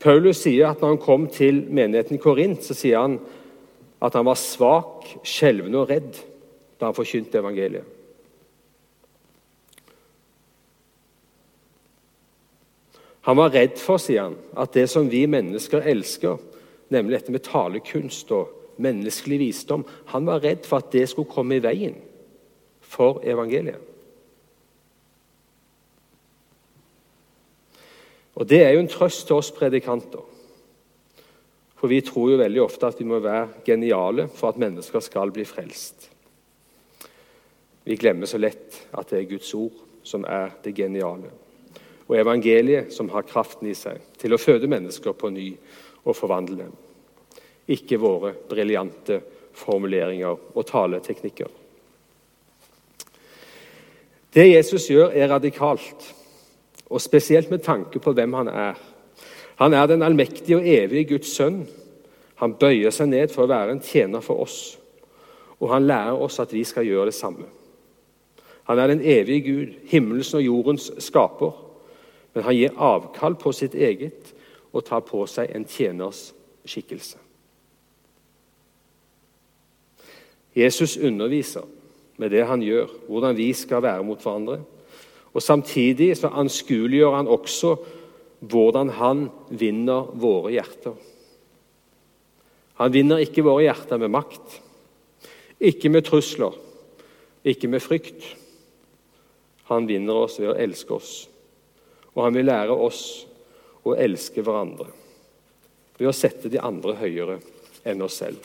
Paulus 0.00 0.40
sier 0.40 0.70
at 0.70 0.80
når 0.80 0.94
han 0.94 1.02
kom 1.04 1.26
til 1.28 1.66
menigheten 1.68 2.16
i 2.16 2.22
Korint, 2.22 2.64
så 2.64 2.72
sier 2.76 3.02
han 3.02 3.18
at 4.00 4.16
han 4.16 4.24
var 4.24 4.40
svak, 4.40 5.04
skjelven 5.28 5.76
og 5.76 5.90
redd 5.92 6.22
da 6.80 6.88
han 6.88 6.96
forkynte 6.96 7.42
evangeliet. 7.42 7.99
Han 13.28 13.36
var 13.36 13.52
redd 13.52 13.76
for, 13.78 14.00
sier 14.00 14.28
han, 14.28 14.38
at 14.56 14.72
det 14.72 14.86
som 14.88 15.10
vi 15.12 15.26
mennesker 15.28 15.84
elsker, 15.92 16.38
nemlig 16.88 17.18
dette 17.18 17.34
med 17.34 17.44
talekunst 17.44 18.32
og 18.32 18.56
menneskelig 18.80 19.38
visdom 19.42 19.84
Han 20.14 20.24
var 20.26 20.40
redd 20.40 20.64
for 20.66 20.80
at 20.80 20.92
det 20.92 21.04
skulle 21.10 21.30
komme 21.30 21.58
i 21.58 21.62
veien 21.62 21.98
for 22.80 23.20
evangeliet. 23.22 23.86
Og 28.40 28.48
Det 28.48 28.62
er 28.64 28.72
jo 28.72 28.80
en 28.80 28.88
trøst 28.88 29.26
til 29.26 29.36
oss 29.36 29.50
predikanter. 29.52 30.22
For 31.76 31.88
vi 31.88 32.00
tror 32.00 32.30
jo 32.30 32.40
veldig 32.40 32.62
ofte 32.62 32.88
at 32.88 32.98
vi 33.00 33.04
må 33.08 33.18
være 33.20 33.62
geniale 33.64 34.28
for 34.32 34.48
at 34.48 34.60
mennesker 34.60 35.00
skal 35.00 35.32
bli 35.32 35.44
frelst. 35.44 36.08
Vi 37.84 37.96
glemmer 37.96 38.28
så 38.28 38.40
lett 38.40 38.80
at 38.92 39.12
det 39.12 39.18
er 39.18 39.30
Guds 39.30 39.52
ord 39.54 39.76
som 40.04 40.24
er 40.28 40.52
det 40.64 40.74
geniale. 40.76 41.30
Og 42.10 42.16
evangeliet 42.18 42.90
som 42.90 43.08
har 43.14 43.22
kraften 43.28 43.68
i 43.70 43.76
seg 43.78 44.02
til 44.18 44.34
å 44.34 44.40
føde 44.40 44.66
mennesker 44.70 45.14
på 45.14 45.30
ny 45.30 45.52
og 46.02 46.16
forvandle 46.18 46.64
dem. 46.64 46.72
Ikke 47.70 48.00
våre 48.02 48.32
briljante 48.50 49.20
formuleringer 49.54 50.34
og 50.54 50.66
taleteknikker. 50.66 51.46
Det 54.34 54.46
Jesus 54.46 54.88
gjør, 54.90 55.14
er 55.14 55.30
radikalt 55.30 56.10
og 56.90 57.02
spesielt 57.02 57.50
med 57.50 57.62
tanke 57.62 58.02
på 58.02 58.12
hvem 58.14 58.34
han 58.40 58.50
er. 58.50 58.74
Han 59.62 59.74
er 59.74 59.86
den 59.86 60.02
allmektige 60.02 60.58
og 60.58 60.66
evige 60.66 61.12
Guds 61.14 61.30
sønn. 61.36 61.62
Han 62.42 62.54
bøyer 62.58 62.90
seg 62.94 63.10
ned 63.10 63.30
for 63.30 63.44
å 63.44 63.50
være 63.50 63.76
en 63.76 63.82
tjener 63.84 64.22
for 64.24 64.42
oss, 64.42 64.78
og 65.60 65.70
han 65.74 65.86
lærer 65.86 66.18
oss 66.18 66.40
at 66.40 66.54
vi 66.56 66.64
skal 66.64 66.86
gjøre 66.88 67.10
det 67.10 67.18
samme. 67.18 67.46
Han 68.70 68.78
er 68.78 68.94
den 68.94 69.02
evige 69.04 69.44
Gud, 69.46 69.74
himmelens 69.90 70.34
og 70.34 70.42
jordens 70.42 70.88
skaper, 71.04 71.52
men 72.34 72.46
han 72.46 72.56
gir 72.56 72.76
avkall 72.76 73.34
på 73.38 73.52
sitt 73.52 73.74
eget 73.74 74.34
og 74.70 74.84
tar 74.86 75.02
på 75.06 75.24
seg 75.26 75.50
en 75.54 75.66
tjeners 75.66 76.30
skikkelse. 76.68 77.18
Jesus 80.56 80.96
underviser 80.96 81.66
med 82.20 82.30
det 82.34 82.44
han 82.46 82.62
gjør, 82.62 82.90
hvordan 83.08 83.36
vi 83.38 83.52
skal 83.56 83.82
være 83.82 84.04
mot 84.04 84.20
hverandre. 84.22 84.60
Og 85.32 85.42
Samtidig 85.42 86.16
så 86.18 86.28
anskueliggjør 86.28 87.16
han 87.16 87.30
også 87.30 87.76
hvordan 88.40 88.90
han 88.96 89.28
vinner 89.50 90.10
våre 90.16 90.52
hjerter. 90.56 90.96
Han 92.80 92.92
vinner 92.92 93.20
ikke 93.20 93.44
våre 93.44 93.66
hjerter 93.66 94.00
med 94.00 94.12
makt, 94.14 94.60
ikke 95.60 95.90
med 95.92 96.06
trusler, 96.08 96.54
ikke 97.44 97.68
med 97.68 97.84
frykt. 97.84 98.24
Han 99.68 99.88
vinner 99.88 100.24
oss 100.24 100.38
ved 100.40 100.54
å 100.54 100.56
elske 100.56 100.96
oss, 100.96 101.12
og 102.14 102.24
han 102.24 102.34
vil 102.34 102.48
lære 102.50 102.74
oss 102.74 103.02
å 103.86 103.94
elske 103.96 104.42
hverandre 104.44 104.88
ved 105.98 106.08
å 106.08 106.16
sette 106.16 106.48
de 106.48 106.60
andre 106.62 106.96
høyere 106.96 107.38
enn 107.88 108.02
oss 108.04 108.18
selv. 108.22 108.40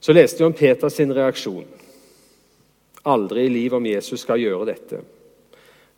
Så 0.00 0.14
leste 0.14 0.38
vi 0.38 0.46
om 0.46 0.54
Peters 0.54 0.98
reaksjon. 1.00 1.66
Aldri 3.06 3.46
i 3.46 3.50
livet 3.50 3.76
om 3.78 3.86
Jesus 3.86 4.22
skal 4.22 4.38
gjøre 4.38 4.68
dette. 4.68 5.00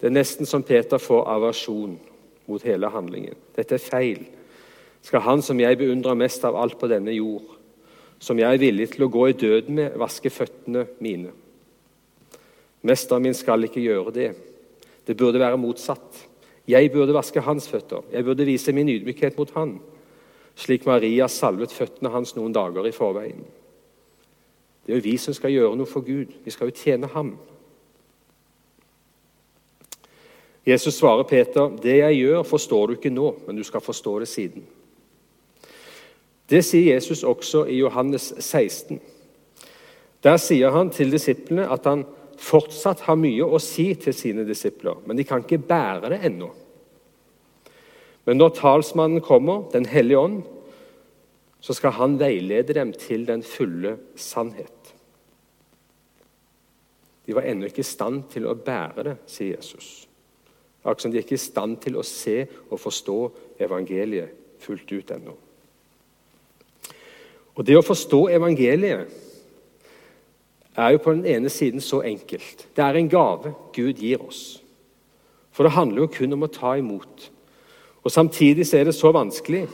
Det 0.00 0.08
er 0.08 0.14
nesten 0.14 0.48
som 0.48 0.62
Peter 0.62 1.00
får 1.00 1.26
aversjon 1.28 1.98
mot 2.48 2.64
hele 2.64 2.88
handlingen. 2.92 3.36
Dette 3.56 3.76
er 3.76 3.84
feil. 3.84 4.22
Skal 5.04 5.24
han 5.24 5.42
som 5.44 5.60
jeg 5.60 5.76
beundrer 5.80 6.16
mest 6.16 6.44
av 6.44 6.56
alt 6.56 6.78
på 6.80 6.88
denne 6.88 7.12
jord, 7.16 7.44
som 8.18 8.38
jeg 8.40 8.48
er 8.48 8.62
villig 8.62 8.90
til 8.94 9.06
å 9.06 9.12
gå 9.12 9.26
i 9.28 9.36
døden 9.36 9.76
med, 9.80 9.96
vaske 10.00 10.32
føttene 10.32 10.86
mine? 11.04 11.32
Mesteren 12.82 13.22
min 13.22 13.34
skal 13.34 13.64
ikke 13.64 13.82
gjøre 13.82 14.14
det. 14.14 14.28
Det 15.06 15.16
burde 15.16 15.40
være 15.40 15.58
motsatt. 15.58 16.28
Jeg 16.68 16.92
burde 16.92 17.14
vaske 17.16 17.40
hans 17.40 17.68
føtter. 17.68 18.04
Jeg 18.12 18.24
burde 18.24 18.44
vise 18.44 18.72
min 18.72 18.88
ydmykhet 18.88 19.38
mot 19.38 19.50
han, 19.56 19.78
slik 20.54 20.86
Maria 20.86 21.28
salvet 21.28 21.72
føttene 21.72 22.12
hans 22.12 22.34
noen 22.36 22.52
dager 22.52 22.86
i 22.86 22.92
forveien. 22.92 23.46
Det 24.84 24.92
er 24.92 25.00
jo 25.00 25.04
vi 25.04 25.16
som 25.20 25.34
skal 25.36 25.52
gjøre 25.52 25.76
noe 25.76 25.88
for 25.88 26.04
Gud. 26.04 26.34
Vi 26.44 26.52
skal 26.52 26.68
jo 26.68 26.76
tjene 26.76 27.08
ham. 27.12 27.38
Jesus 30.68 30.94
svarer 30.94 31.22
Peter, 31.22 31.68
'Det 31.68 31.96
jeg 31.96 32.16
gjør, 32.16 32.42
forstår 32.42 32.86
du 32.86 32.92
ikke 32.92 33.10
nå, 33.10 33.36
men 33.46 33.56
du 33.56 33.62
skal 33.62 33.80
forstå 33.80 34.18
det 34.18 34.28
siden.' 34.28 34.66
Det 36.50 36.64
sier 36.64 36.94
Jesus 36.94 37.24
også 37.24 37.64
i 37.64 37.78
Johannes 37.78 38.34
16. 38.38 39.00
Der 40.22 40.36
sier 40.36 40.70
han 40.70 40.90
til 40.90 41.12
disiplene 41.12 41.72
at 41.72 41.84
han 41.84 42.04
fortsatt 42.38 43.04
har 43.06 43.18
mye 43.18 43.44
å 43.44 43.58
si 43.62 43.90
til 43.98 44.14
sine 44.14 44.44
disipler, 44.46 45.00
men 45.06 45.18
de 45.18 45.26
kan 45.26 45.42
ikke 45.44 45.60
bære 45.68 46.12
det 46.14 46.20
ennå. 46.28 46.48
Men 48.28 48.38
når 48.38 48.56
talsmannen 48.58 49.24
kommer, 49.24 49.70
Den 49.72 49.86
hellige 49.86 50.18
ånd, 50.18 50.42
så 51.60 51.74
skal 51.74 51.90
han 51.90 52.18
veilede 52.20 52.74
dem 52.74 52.92
til 52.92 53.26
den 53.26 53.42
fulle 53.42 53.96
sannhet. 54.16 54.94
De 57.26 57.34
var 57.34 57.42
ennå 57.42 57.66
ikke 57.66 57.82
i 57.82 57.88
stand 57.88 58.28
til 58.32 58.46
å 58.46 58.54
bære 58.54 59.04
det, 59.04 59.16
sier 59.26 59.56
Jesus. 59.56 60.08
Akkurat 60.80 61.02
som 61.02 61.12
de 61.12 61.18
er 61.18 61.26
ikke 61.26 61.36
i 61.36 61.42
stand 61.42 61.80
til 61.82 61.98
å 61.98 62.04
se 62.06 62.46
og 62.70 62.80
forstå 62.80 63.16
evangeliet 63.60 64.30
fullt 64.62 64.92
ut 64.92 65.10
ennå. 65.10 65.34
Og 67.58 67.64
Det 67.66 67.76
å 67.76 67.82
forstå 67.82 68.28
evangeliet 68.30 69.10
er 70.78 70.94
jo 70.94 71.02
på 71.02 71.12
den 71.12 71.26
ene 71.26 71.50
siden 71.50 71.82
så 71.82 72.00
enkelt. 72.06 72.68
Det 72.76 72.84
er 72.84 72.98
en 72.98 73.10
gave 73.10 73.54
Gud 73.74 73.98
gir 73.98 74.22
oss. 74.22 74.62
For 75.52 75.66
det 75.66 75.74
handler 75.74 76.04
jo 76.04 76.12
kun 76.14 76.32
om 76.36 76.46
å 76.46 76.52
ta 76.54 76.76
imot. 76.78 77.30
Og 78.04 78.12
Samtidig 78.14 78.66
så 78.66 78.78
er 78.78 78.88
det 78.88 78.94
så 78.94 79.10
vanskelig. 79.12 79.66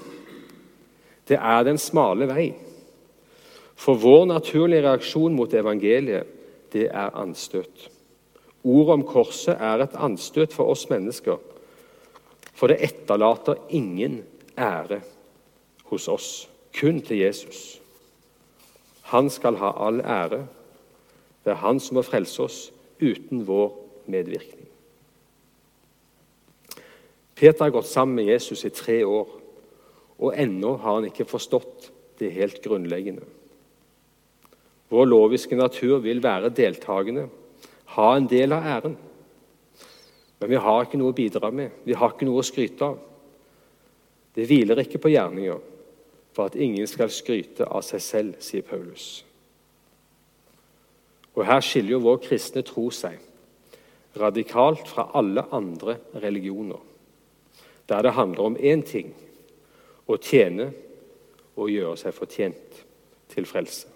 Det 1.29 1.37
er 1.37 1.65
den 1.65 1.79
smale 1.79 2.29
vei. 2.29 2.47
For 3.77 3.99
vår 4.01 4.25
naturlige 4.31 4.85
reaksjon 4.87 5.35
mot 5.37 5.55
evangeliet 5.55 6.31
det 6.73 6.89
er 6.89 7.15
anstøt. 7.21 7.91
Ordet 8.65 8.95
om 8.95 9.05
korset 9.05 9.61
er 9.61 9.85
et 9.85 9.97
anstøt 10.01 10.55
for 10.57 10.73
oss 10.73 10.87
mennesker, 10.89 11.37
for 12.55 12.71
det 12.71 12.81
etterlater 12.87 13.61
ingen 13.69 14.23
ære 14.57 15.03
hos 15.91 16.09
oss, 16.09 16.49
kun 16.73 17.03
til 17.05 17.21
Jesus. 17.27 17.81
Han 19.13 19.29
skal 19.31 19.59
ha 19.61 19.75
all 19.85 20.01
ære. 20.01 20.47
Det 21.45 21.53
er 21.53 21.61
han 21.61 21.81
som 21.83 21.99
må 21.99 22.05
frelse 22.07 22.43
oss 22.43 22.59
uten 23.03 23.45
vår 23.47 23.75
medvirkning. 24.11 24.65
Peter 27.35 27.67
har 27.67 27.75
gått 27.75 27.91
sammen 27.91 28.17
med 28.17 28.31
Jesus 28.31 28.65
i 28.65 28.73
tre 28.73 29.01
år, 29.05 29.29
og 30.23 30.37
ennå 30.39 30.77
har 30.81 31.01
han 31.01 31.09
ikke 31.09 31.27
forstått 31.29 31.91
det 32.21 32.31
helt 32.37 32.61
grunnleggende. 32.63 33.27
Vår 34.95 35.09
loviske 35.11 35.57
natur 35.59 35.99
vil 36.05 36.23
være 36.23 36.53
deltakende, 36.55 37.27
ha 37.97 38.09
en 38.15 38.29
del 38.31 38.55
av 38.55 38.69
æren. 38.77 38.97
Men 40.39 40.51
vi 40.51 40.61
har 40.61 40.87
ikke 40.87 41.01
noe 41.01 41.13
å 41.13 41.17
bidra 41.17 41.51
med, 41.51 41.75
vi 41.85 41.99
har 41.99 42.15
ikke 42.15 42.29
noe 42.29 42.43
å 42.43 42.47
skryte 42.47 42.87
av. 42.87 42.99
Det 44.35 44.47
hviler 44.49 44.83
ikke 44.83 45.03
på 45.03 45.13
gjerninger 45.13 45.61
for 46.35 46.49
at 46.49 46.59
ingen 46.59 46.87
skal 46.91 47.13
skryte 47.15 47.67
av 47.67 47.85
seg 47.87 48.03
selv, 48.03 48.41
sier 48.43 48.67
Paulus. 48.67 49.25
Og 51.35 51.47
Her 51.47 51.61
skiller 51.61 51.97
jo 51.97 52.05
vår 52.05 52.21
kristne 52.29 52.63
tro 52.63 52.89
seg 52.95 53.19
radikalt 54.21 54.89
fra 54.89 55.09
alle 55.19 55.43
andre 55.53 55.97
religioner, 56.23 56.79
der 57.89 58.03
det 58.03 58.13
handler 58.15 58.43
om 58.47 58.57
én 58.57 58.85
ting 58.87 59.11
å 60.07 60.17
tjene 60.17 60.71
og 61.57 61.71
gjøre 61.71 61.97
seg 61.99 62.15
fortjent 62.15 62.85
til 63.35 63.47
frelse. 63.47 63.89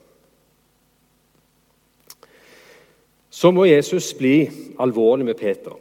Så 3.31 3.53
må 3.55 3.69
Jesus 3.69 4.11
bli 4.19 4.49
alvorlig 4.83 5.29
med 5.29 5.39
Peter, 5.39 5.75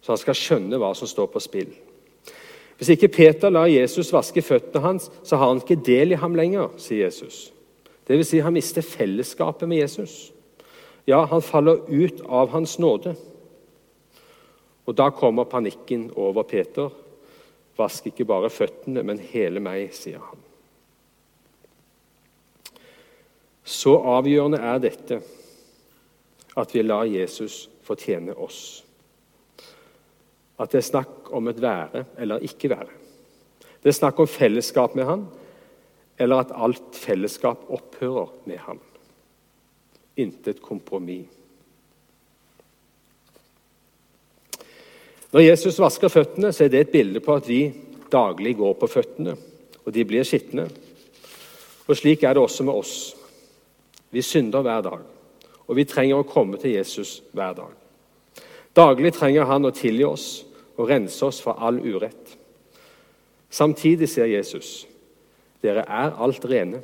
så 0.00 0.14
han 0.14 0.20
skal 0.22 0.38
skjønne 0.38 0.78
hva 0.78 0.92
som 0.94 1.10
står 1.10 1.30
på 1.32 1.42
spill. 1.42 1.72
Hvis 2.78 2.92
ikke 2.94 3.10
Peter 3.10 3.50
lar 3.50 3.66
Jesus 3.66 4.12
vaske 4.14 4.42
føttene 4.42 4.84
hans, 4.84 5.08
så 5.26 5.36
har 5.36 5.50
han 5.50 5.58
ikke 5.58 5.80
del 5.82 6.14
i 6.14 6.20
ham 6.20 6.36
lenger, 6.38 6.70
sier 6.78 7.08
Jesus. 7.08 7.48
Vil 8.08 8.24
si, 8.24 8.40
han 8.40 8.56
mister 8.56 8.82
fellesskapet 8.82 9.68
med 9.68 9.82
Jesus. 9.82 10.32
Ja, 11.08 11.24
han 11.24 11.42
faller 11.42 11.84
ut 11.88 12.20
av 12.24 12.48
hans 12.48 12.78
nåde. 12.78 13.14
Og 14.88 14.94
Da 14.96 15.10
kommer 15.10 15.44
panikken 15.44 16.10
over 16.16 16.42
Peter. 16.42 16.90
Vask 17.76 18.06
ikke 18.06 18.24
bare 18.24 18.50
føttene, 18.50 19.02
men 19.02 19.20
hele 19.20 19.60
meg, 19.60 19.92
sier 19.92 20.18
han. 20.24 20.40
Så 23.68 23.98
avgjørende 24.00 24.58
er 24.64 24.80
dette 24.80 25.20
at 26.58 26.74
vi 26.74 26.82
lar 26.82 27.04
Jesus 27.04 27.68
fortjene 27.84 28.34
oss. 28.34 28.82
At 30.58 30.72
det 30.72 30.80
er 30.80 30.88
snakk 30.88 31.28
om 31.36 31.48
et 31.52 31.60
være 31.62 32.06
eller 32.18 32.42
ikke 32.44 32.72
være. 32.72 32.90
Det 33.82 33.92
er 33.92 34.00
snakk 34.00 34.18
om 34.18 34.26
fellesskap 34.26 34.96
med 34.98 35.06
han, 35.06 35.26
eller 36.18 36.42
at 36.42 36.54
alt 36.54 36.96
fellesskap 36.96 37.66
opphører 37.68 38.30
med 38.44 38.58
ham. 38.66 38.80
Intet 40.16 40.62
kompromiss. 40.62 41.26
Når 45.28 45.44
Jesus 45.44 45.76
vasker 45.78 46.08
føttene, 46.08 46.52
så 46.52 46.64
er 46.64 46.72
det 46.72 46.80
et 46.80 46.92
bilde 46.92 47.20
på 47.20 47.34
at 47.36 47.48
vi 47.48 47.60
daglig 48.08 48.54
går 48.56 48.78
på 48.80 48.88
føttene, 48.88 49.34
og 49.84 49.92
de 49.92 50.04
blir 50.08 50.24
skitne. 50.24 50.64
Og 51.86 51.96
Slik 51.96 52.24
er 52.24 52.32
det 52.32 52.42
også 52.42 52.64
med 52.64 52.72
oss. 52.72 52.94
Vi 54.10 54.22
synder 54.24 54.64
hver 54.64 54.80
dag, 54.86 55.02
og 55.66 55.76
vi 55.76 55.84
trenger 55.84 56.22
å 56.22 56.28
komme 56.28 56.56
til 56.60 56.78
Jesus 56.78 57.18
hver 57.36 57.52
dag. 57.60 57.76
Daglig 58.76 59.12
trenger 59.16 59.48
han 59.48 59.68
å 59.68 59.74
tilgi 59.74 60.06
oss 60.08 60.28
og 60.78 60.88
rense 60.88 61.20
oss 61.26 61.42
for 61.44 61.60
all 61.60 61.80
urett. 61.82 62.36
Samtidig 63.50 64.08
sier 64.08 64.28
Jesus, 64.32 64.86
dere 65.62 65.84
er 65.84 66.14
alt 66.22 66.44
rene 66.48 66.80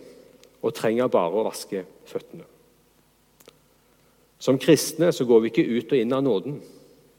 og 0.64 0.74
trenger 0.74 1.10
bare 1.12 1.36
å 1.36 1.46
vaske 1.46 1.84
føttene. 2.08 2.46
Som 4.38 4.58
kristne 4.60 5.12
så 5.12 5.24
går 5.24 5.44
vi 5.44 5.52
ikke 5.52 5.66
ut 5.68 5.92
og 5.92 6.00
inn 6.00 6.12
av 6.12 6.24
nåden 6.24 6.58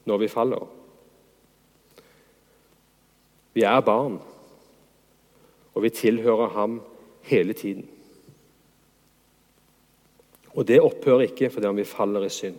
når 0.06 0.20
vi 0.22 0.30
faller. 0.30 0.66
Vi 3.56 3.64
er 3.64 3.80
barn, 3.80 4.18
og 5.74 5.82
vi 5.82 5.90
tilhører 5.90 6.52
ham 6.54 6.80
hele 7.26 7.56
tiden. 7.56 7.86
Og 10.56 10.66
det 10.68 10.80
opphører 10.80 11.26
ikke 11.26 11.50
fordi 11.52 11.68
om 11.68 11.76
vi 11.80 11.88
faller 11.88 12.24
i 12.24 12.32
synd. 12.32 12.58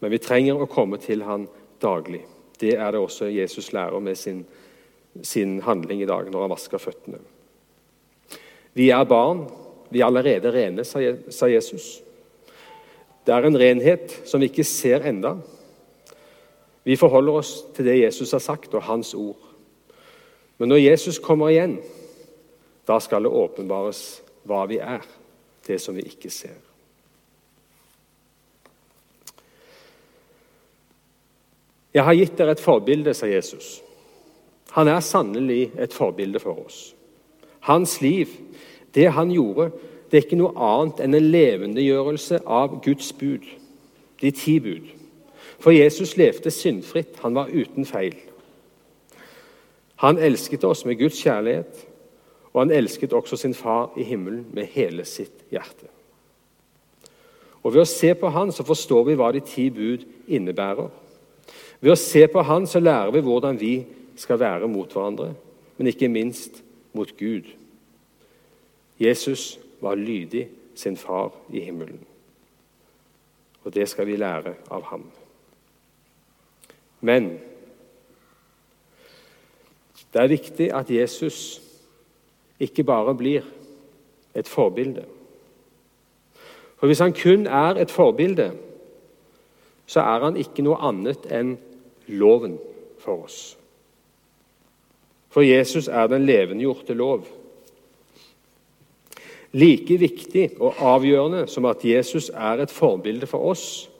Men 0.00 0.12
vi 0.12 0.22
trenger 0.22 0.60
å 0.60 0.70
komme 0.70 0.98
til 1.02 1.22
ham 1.26 1.46
daglig. 1.82 2.22
Det 2.60 2.74
er 2.76 2.92
det 2.92 3.00
også 3.00 3.28
Jesus 3.30 3.72
lærer 3.76 4.00
med 4.00 4.16
sin, 4.18 4.44
sin 5.22 5.60
handling 5.62 6.02
i 6.02 6.08
dag 6.08 6.30
når 6.30 6.46
han 6.46 6.54
vasker 6.54 6.82
føttene. 6.82 7.20
Vi 8.76 8.90
er 8.92 9.04
barn. 9.08 9.46
Vi 9.90 10.02
er 10.02 10.10
allerede 10.10 10.52
rene, 10.52 10.84
sa 10.84 11.48
Jesus. 11.48 12.02
Det 13.26 13.34
er 13.34 13.46
en 13.46 13.58
renhet 13.58 14.12
som 14.28 14.42
vi 14.42 14.50
ikke 14.50 14.66
ser 14.66 15.06
enda. 15.08 15.36
Vi 16.86 16.98
forholder 16.98 17.38
oss 17.40 17.52
til 17.74 17.88
det 17.88 17.96
Jesus 17.98 18.34
har 18.36 18.42
sagt, 18.42 18.74
og 18.74 18.84
hans 18.86 19.14
ord. 19.14 19.40
Men 20.58 20.68
når 20.68 20.84
Jesus 20.84 21.18
kommer 21.18 21.50
igjen, 21.50 21.78
da 22.86 22.98
skal 23.02 23.26
det 23.26 23.32
åpenbares 23.32 24.02
hva 24.46 24.62
vi 24.70 24.78
er, 24.78 25.02
det 25.66 25.80
som 25.82 25.96
vi 25.96 26.04
ikke 26.06 26.30
ser. 26.30 26.54
Jeg 31.96 32.04
har 32.04 32.14
gitt 32.18 32.36
dere 32.36 32.52
et 32.52 32.60
forbilde, 32.60 33.14
sa 33.16 33.26
Jesus. 33.26 33.80
Han 34.76 34.88
er 34.92 35.00
sannelig 35.00 35.70
et 35.80 35.94
forbilde 35.96 36.42
for 36.42 36.60
oss. 36.66 36.95
Hans 37.66 38.00
liv, 38.00 38.30
det 38.94 39.10
han 39.12 39.30
gjorde, 39.34 39.70
det 40.10 40.18
er 40.18 40.26
ikke 40.26 40.38
noe 40.38 40.54
annet 40.54 41.00
enn 41.02 41.18
en 41.18 41.30
levendegjørelse 41.32 42.44
av 42.46 42.78
Guds 42.84 43.10
bud, 43.18 43.42
de 44.22 44.30
ti 44.30 44.58
bud. 44.62 44.86
For 45.58 45.74
Jesus 45.74 46.14
levde 46.16 46.52
syndfritt, 46.54 47.18
han 47.24 47.34
var 47.34 47.50
uten 47.50 47.88
feil. 47.88 48.14
Han 50.04 50.20
elsket 50.22 50.64
oss 50.68 50.84
med 50.86 51.00
Guds 51.00 51.18
kjærlighet, 51.24 51.86
og 52.52 52.62
han 52.62 52.72
elsket 52.72 53.12
også 53.16 53.36
sin 53.40 53.54
far 53.54 53.96
i 53.98 54.04
himmelen 54.06 54.46
med 54.54 54.70
hele 54.72 55.04
sitt 55.04 55.44
hjerte. 55.50 55.90
Og 57.64 57.74
Ved 57.74 57.82
å 57.82 57.88
se 57.90 58.12
på 58.14 58.30
han 58.30 58.52
så 58.54 58.62
forstår 58.62 59.08
vi 59.08 59.16
hva 59.18 59.32
de 59.34 59.42
ti 59.42 59.66
bud 59.74 60.04
innebærer. 60.30 60.86
Ved 61.80 61.92
å 61.92 61.98
se 61.98 62.22
på 62.30 62.44
han 62.46 62.68
så 62.70 62.78
lærer 62.80 63.10
vi 63.16 63.24
hvordan 63.26 63.58
vi 63.58 63.72
skal 64.16 64.38
være 64.38 64.68
mot 64.70 64.92
hverandre, 64.92 65.32
men 65.76 65.90
ikke 65.90 66.08
minst 66.08 66.62
mot 66.96 67.12
Gud. 67.16 67.52
Jesus 69.00 69.58
var 69.80 69.94
lydig 69.94 70.48
sin 70.74 70.96
far 70.96 71.32
i 71.52 71.60
himmelen. 71.60 72.00
Og 73.64 73.74
det 73.74 73.88
skal 73.88 74.06
vi 74.06 74.16
lære 74.16 74.54
av 74.70 74.82
ham. 74.82 75.10
Men 77.00 77.38
det 80.12 80.22
er 80.22 80.32
viktig 80.32 80.72
at 80.72 80.90
Jesus 80.90 81.62
ikke 82.60 82.84
bare 82.84 83.14
blir 83.14 83.42
et 84.34 84.48
forbilde. 84.48 85.04
For 86.76 86.86
Hvis 86.86 86.98
han 86.98 87.12
kun 87.12 87.46
er 87.46 87.76
et 87.76 87.90
forbilde, 87.90 88.52
så 89.86 90.00
er 90.00 90.24
han 90.24 90.36
ikke 90.36 90.62
noe 90.62 90.78
annet 90.80 91.26
enn 91.32 91.56
loven 92.06 92.58
for 92.98 93.24
oss. 93.24 93.58
For 95.36 95.44
Jesus 95.44 95.88
er 95.88 96.06
den 96.06 96.24
levendegjorte 96.24 96.94
lov. 96.94 97.26
Like 99.52 99.98
viktig 100.00 100.46
og 100.60 100.78
avgjørende 100.80 101.42
som 101.46 101.68
at 101.68 101.84
Jesus 101.84 102.30
er 102.32 102.62
et 102.64 102.72
forbilde 102.72 103.28
for 103.28 103.44
oss, 103.50 103.90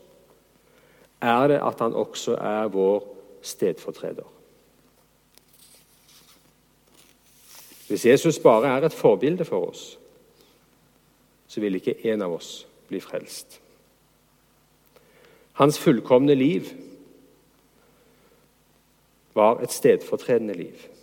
er 1.21 1.53
det 1.53 1.61
at 1.61 1.85
han 1.85 1.93
også 1.93 2.39
er 2.41 2.73
vår 2.73 3.05
stedfortreder. 3.43 4.25
Hvis 7.89 8.07
Jesus 8.07 8.39
bare 8.39 8.73
er 8.79 8.89
et 8.89 8.97
forbilde 8.97 9.45
for 9.45 9.69
oss, 9.69 9.99
så 11.49 11.61
vil 11.61 11.77
ikke 11.77 12.01
en 12.15 12.23
av 12.23 12.33
oss 12.41 12.67
bli 12.89 13.01
frelst. 13.01 13.61
Hans 15.53 15.79
fullkomne 15.79 16.35
liv 16.35 16.73
var 19.35 19.61
et 19.61 19.73
stedfortredende 19.73 20.55
liv. 20.55 20.96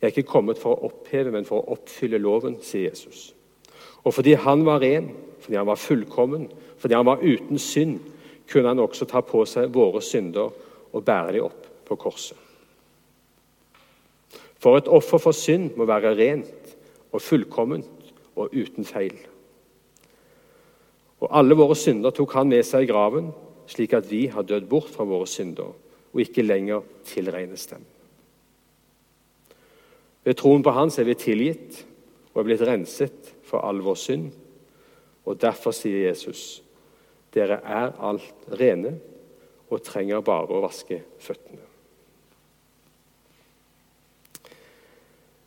Jeg 0.00 0.08
er 0.08 0.14
ikke 0.14 0.30
kommet 0.32 0.58
for 0.58 0.74
å 0.74 0.88
oppheve, 0.88 1.32
men 1.34 1.44
for 1.44 1.60
å 1.60 1.74
oppfylle 1.76 2.20
loven, 2.20 2.56
sier 2.64 2.88
Jesus. 2.88 3.34
Og 4.00 4.14
fordi 4.16 4.32
han 4.40 4.64
var 4.64 4.80
ren, 4.80 5.10
fordi 5.44 5.58
han 5.60 5.68
var 5.68 5.80
fullkommen, 5.80 6.46
fordi 6.80 6.96
han 6.96 7.08
var 7.08 7.20
uten 7.20 7.60
synd, 7.60 7.98
kunne 8.50 8.72
han 8.72 8.80
også 8.82 9.06
ta 9.06 9.20
på 9.22 9.44
seg 9.46 9.70
våre 9.74 10.00
synder 10.02 10.48
og 10.90 11.04
bære 11.04 11.36
dem 11.36 11.46
opp 11.46 11.68
på 11.86 11.98
korset. 12.00 12.38
For 14.60 14.76
et 14.76 14.88
offer 14.92 15.20
for 15.20 15.36
synd 15.36 15.76
må 15.78 15.86
være 15.88 16.16
rent 16.18 16.74
og 17.12 17.22
fullkomment 17.24 18.10
og 18.36 18.56
uten 18.56 18.88
feil. 18.88 19.14
Og 21.20 21.28
alle 21.36 21.56
våre 21.56 21.76
synder 21.76 22.12
tok 22.16 22.34
han 22.36 22.48
med 22.48 22.64
seg 22.66 22.84
i 22.84 22.90
graven, 22.90 23.30
slik 23.70 23.94
at 23.96 24.08
vi 24.10 24.26
har 24.32 24.44
dødd 24.48 24.68
bort 24.68 24.90
fra 24.92 25.06
våre 25.08 25.28
synder 25.28 25.72
og 26.10 26.20
ikke 26.24 26.44
lenger 26.44 26.84
tilregnes 27.06 27.68
dem. 27.70 27.84
Ved 30.24 30.36
troen 30.36 30.64
på 30.64 30.74
Hans 30.76 30.98
er 31.00 31.08
vi 31.08 31.16
tilgitt 31.18 31.84
og 32.34 32.42
er 32.42 32.48
blitt 32.50 32.64
renset 32.66 33.32
for 33.46 33.64
all 33.64 33.80
vår 33.84 33.98
synd. 33.98 34.28
Og 35.24 35.38
Derfor 35.40 35.74
sier 35.76 36.08
Jesus, 36.08 36.60
dere 37.34 37.60
er 37.64 37.94
alt 38.02 38.54
rene 38.60 38.96
og 39.70 39.82
trenger 39.86 40.24
bare 40.26 40.50
å 40.50 40.62
vaske 40.64 41.00
føttene. 41.22 41.66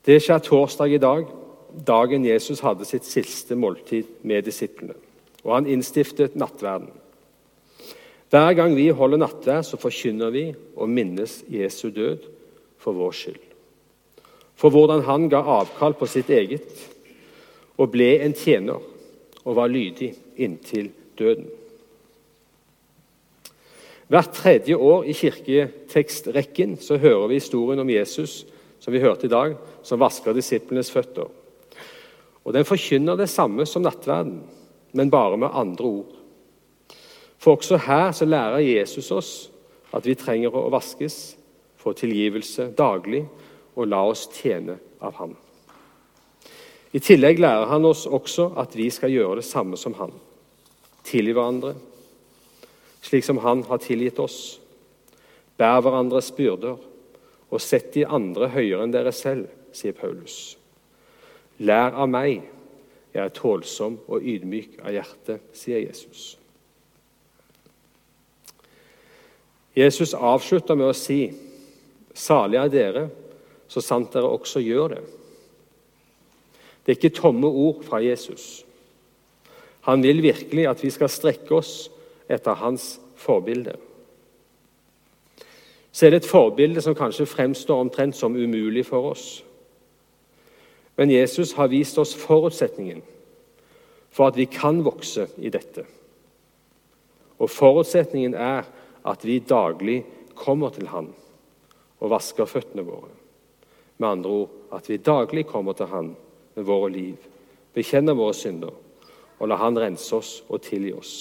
Det 0.04 0.20
skjer 0.20 0.42
torsdag 0.44 0.92
i 0.92 1.00
dag, 1.00 1.28
dagen 1.88 2.26
Jesus 2.28 2.60
hadde 2.64 2.88
sitt 2.88 3.08
siste 3.08 3.56
måltid 3.56 4.10
med 4.28 4.44
disiplene. 4.44 4.98
Og 5.44 5.56
han 5.56 5.70
innstiftet 5.70 6.36
nattverden. 6.40 6.92
Hver 8.32 8.56
gang 8.58 8.76
vi 8.76 8.90
holder 8.90 9.22
nattverd, 9.22 9.64
så 9.68 9.80
forkynner 9.80 10.32
vi 10.34 10.48
og 10.76 10.90
minnes 10.90 11.42
Jesu 11.52 11.90
død 11.94 12.24
for 12.82 12.98
vår 12.98 13.16
skyld. 13.16 13.53
For 14.64 14.72
hvordan 14.72 15.04
han 15.04 15.28
ga 15.28 15.42
avkall 15.60 15.92
på 16.00 16.08
sitt 16.08 16.30
eget 16.32 16.86
og 17.76 17.90
ble 17.92 18.14
en 18.24 18.36
tjener 18.38 18.80
og 19.44 19.58
var 19.58 19.68
lydig 19.68 20.14
inntil 20.40 20.88
døden. 21.20 21.50
Hvert 24.08 24.32
tredje 24.32 24.78
år 24.80 25.04
i 25.10 25.16
kirketekstrekken 25.20 26.78
så 26.80 26.96
hører 27.02 27.28
vi 27.28 27.42
historien 27.42 27.84
om 27.84 27.92
Jesus 27.92 28.46
som 28.80 28.96
vi 28.96 29.04
hørte 29.04 29.28
i 29.28 29.32
dag, 29.32 29.58
som 29.84 30.00
vasker 30.00 30.36
disiplenes 30.36 30.92
føtter. 30.92 31.28
Og 32.44 32.54
Den 32.54 32.64
forkynner 32.64 33.20
det 33.20 33.30
samme 33.32 33.66
som 33.68 33.84
nattverden, 33.84 34.44
men 34.94 35.12
bare 35.12 35.38
med 35.38 35.52
andre 35.52 35.86
ord. 35.86 36.16
For 37.38 37.60
også 37.60 37.78
her 37.84 38.12
så 38.12 38.26
lærer 38.26 38.64
Jesus 38.64 39.12
oss 39.12 39.32
at 39.92 40.08
vi 40.08 40.16
trenger 40.16 40.56
å 40.56 40.70
vaskes, 40.72 41.36
få 41.76 41.92
tilgivelse 42.00 42.70
daglig 42.78 43.26
og 43.76 43.90
la 43.90 44.04
oss 44.06 44.28
tjene 44.34 44.78
av 45.04 45.18
han. 45.20 45.36
I 46.94 47.02
tillegg 47.02 47.42
lærer 47.42 47.72
han 47.72 47.86
oss 47.90 48.06
også 48.06 48.52
at 48.62 48.76
vi 48.78 48.90
skal 48.94 49.14
gjøre 49.14 49.40
det 49.42 49.48
samme 49.48 49.78
som 49.82 49.96
han. 49.98 50.14
Tilgi 51.04 51.34
hverandre, 51.34 51.74
slik 53.04 53.26
som 53.26 53.42
han 53.42 53.64
har 53.68 53.82
tilgitt 53.82 54.22
oss. 54.22 54.60
Bær 55.58 55.82
hverandres 55.82 56.32
byrder, 56.38 56.78
og 57.54 57.62
sett 57.62 57.92
de 57.94 58.06
andre 58.06 58.50
høyere 58.54 58.86
enn 58.86 58.94
dere 58.94 59.14
selv, 59.14 59.50
sier 59.74 59.94
Paulus. 59.98 60.56
Lær 61.62 61.98
av 61.98 62.10
meg, 62.10 62.46
jeg 63.14 63.22
er 63.22 63.34
tålsom 63.34 64.00
og 64.08 64.26
ydmyk 64.26 64.80
av 64.82 64.94
hjerte, 64.94 65.38
sier 65.54 65.84
Jesus. 65.84 66.32
Jesus 69.74 70.14
avslutter 70.14 70.78
med 70.78 70.92
å 70.92 70.98
si, 70.98 71.20
salig 72.14 72.60
er 72.62 72.74
dere 72.74 73.06
så 73.74 73.82
sant 73.82 74.14
dere 74.14 74.30
også 74.30 74.62
gjør 74.62 74.88
det'. 74.88 75.06
Det 76.86 76.92
er 76.92 76.98
ikke 77.00 77.16
tomme 77.22 77.48
ord 77.48 77.84
fra 77.84 77.98
Jesus. 78.04 78.66
Han 79.82 80.04
vil 80.04 80.22
virkelig 80.24 80.68
at 80.68 80.84
vi 80.84 80.90
skal 80.90 81.10
strekke 81.10 81.56
oss 81.56 81.90
etter 82.30 82.54
hans 82.54 83.00
forbilde. 83.16 83.76
Så 85.92 86.06
er 86.06 86.10
det 86.10 86.24
et 86.24 86.30
forbilde 86.30 86.82
som 86.82 86.96
kanskje 86.96 87.26
fremstår 87.26 87.80
omtrent 87.80 88.16
som 88.16 88.36
umulig 88.36 88.86
for 88.86 89.10
oss. 89.12 89.44
Men 90.96 91.12
Jesus 91.12 91.54
har 91.54 91.68
vist 91.68 91.98
oss 91.98 92.16
forutsetningen 92.16 93.02
for 94.10 94.28
at 94.28 94.38
vi 94.38 94.46
kan 94.46 94.84
vokse 94.86 95.28
i 95.38 95.50
dette. 95.50 95.86
Og 97.40 97.50
forutsetningen 97.50 98.34
er 98.34 98.64
at 99.06 99.26
vi 99.26 99.40
daglig 99.40 100.04
kommer 100.36 100.70
til 100.70 100.88
Han 100.88 101.14
og 102.00 102.10
vasker 102.10 102.46
føttene 102.46 102.86
våre. 102.86 103.23
Med 104.04 104.10
andre 104.10 104.30
ord 104.36 104.50
at 104.76 104.90
vi 104.92 104.98
daglig 105.00 105.46
kommer 105.48 105.78
til 105.80 105.88
Han 105.88 106.10
med 106.58 106.66
våre 106.68 106.90
liv, 106.92 107.16
bekjenner 107.72 108.18
våre 108.20 108.36
synder 108.36 108.74
og 109.40 109.48
lar 109.48 109.62
Han 109.62 109.80
rense 109.80 110.12
oss 110.18 110.34
og 110.50 110.60
tilgi 110.66 110.92
oss. 110.92 111.14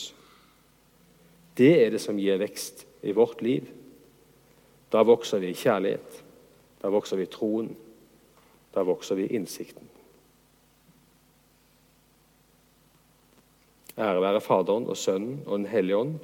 Det 1.54 1.70
er 1.78 1.94
det 1.94 2.00
som 2.02 2.18
gir 2.18 2.40
vekst 2.42 2.82
i 3.06 3.14
vårt 3.14 3.38
liv. 3.46 3.70
Da 4.90 5.04
vokser 5.06 5.38
vi 5.38 5.52
i 5.52 5.60
kjærlighet, 5.62 6.18
da 6.82 6.90
vokser 6.90 7.22
vi 7.22 7.28
i 7.28 7.30
troen, 7.30 7.70
da 8.74 8.82
vokser 8.82 9.20
vi 9.20 9.28
i 9.28 9.38
innsikten. 9.38 9.86
Ære 13.94 14.26
være 14.26 14.42
Faderen 14.42 14.90
og 14.90 14.98
Sønnen 14.98 15.42
og 15.46 15.58
Den 15.60 15.70
hellige 15.70 16.02
ånd, 16.02 16.18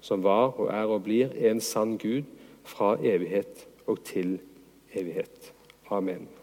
som 0.00 0.24
var 0.24 0.56
og 0.56 0.72
er 0.72 0.88
og 0.88 1.04
blir 1.04 1.36
en 1.50 1.60
sann 1.60 1.98
Gud 2.00 2.24
fra 2.64 2.94
evighet 2.96 3.66
og 3.84 4.00
til 4.06 4.38
evighet. 4.96 5.52
Amen. 5.90 6.39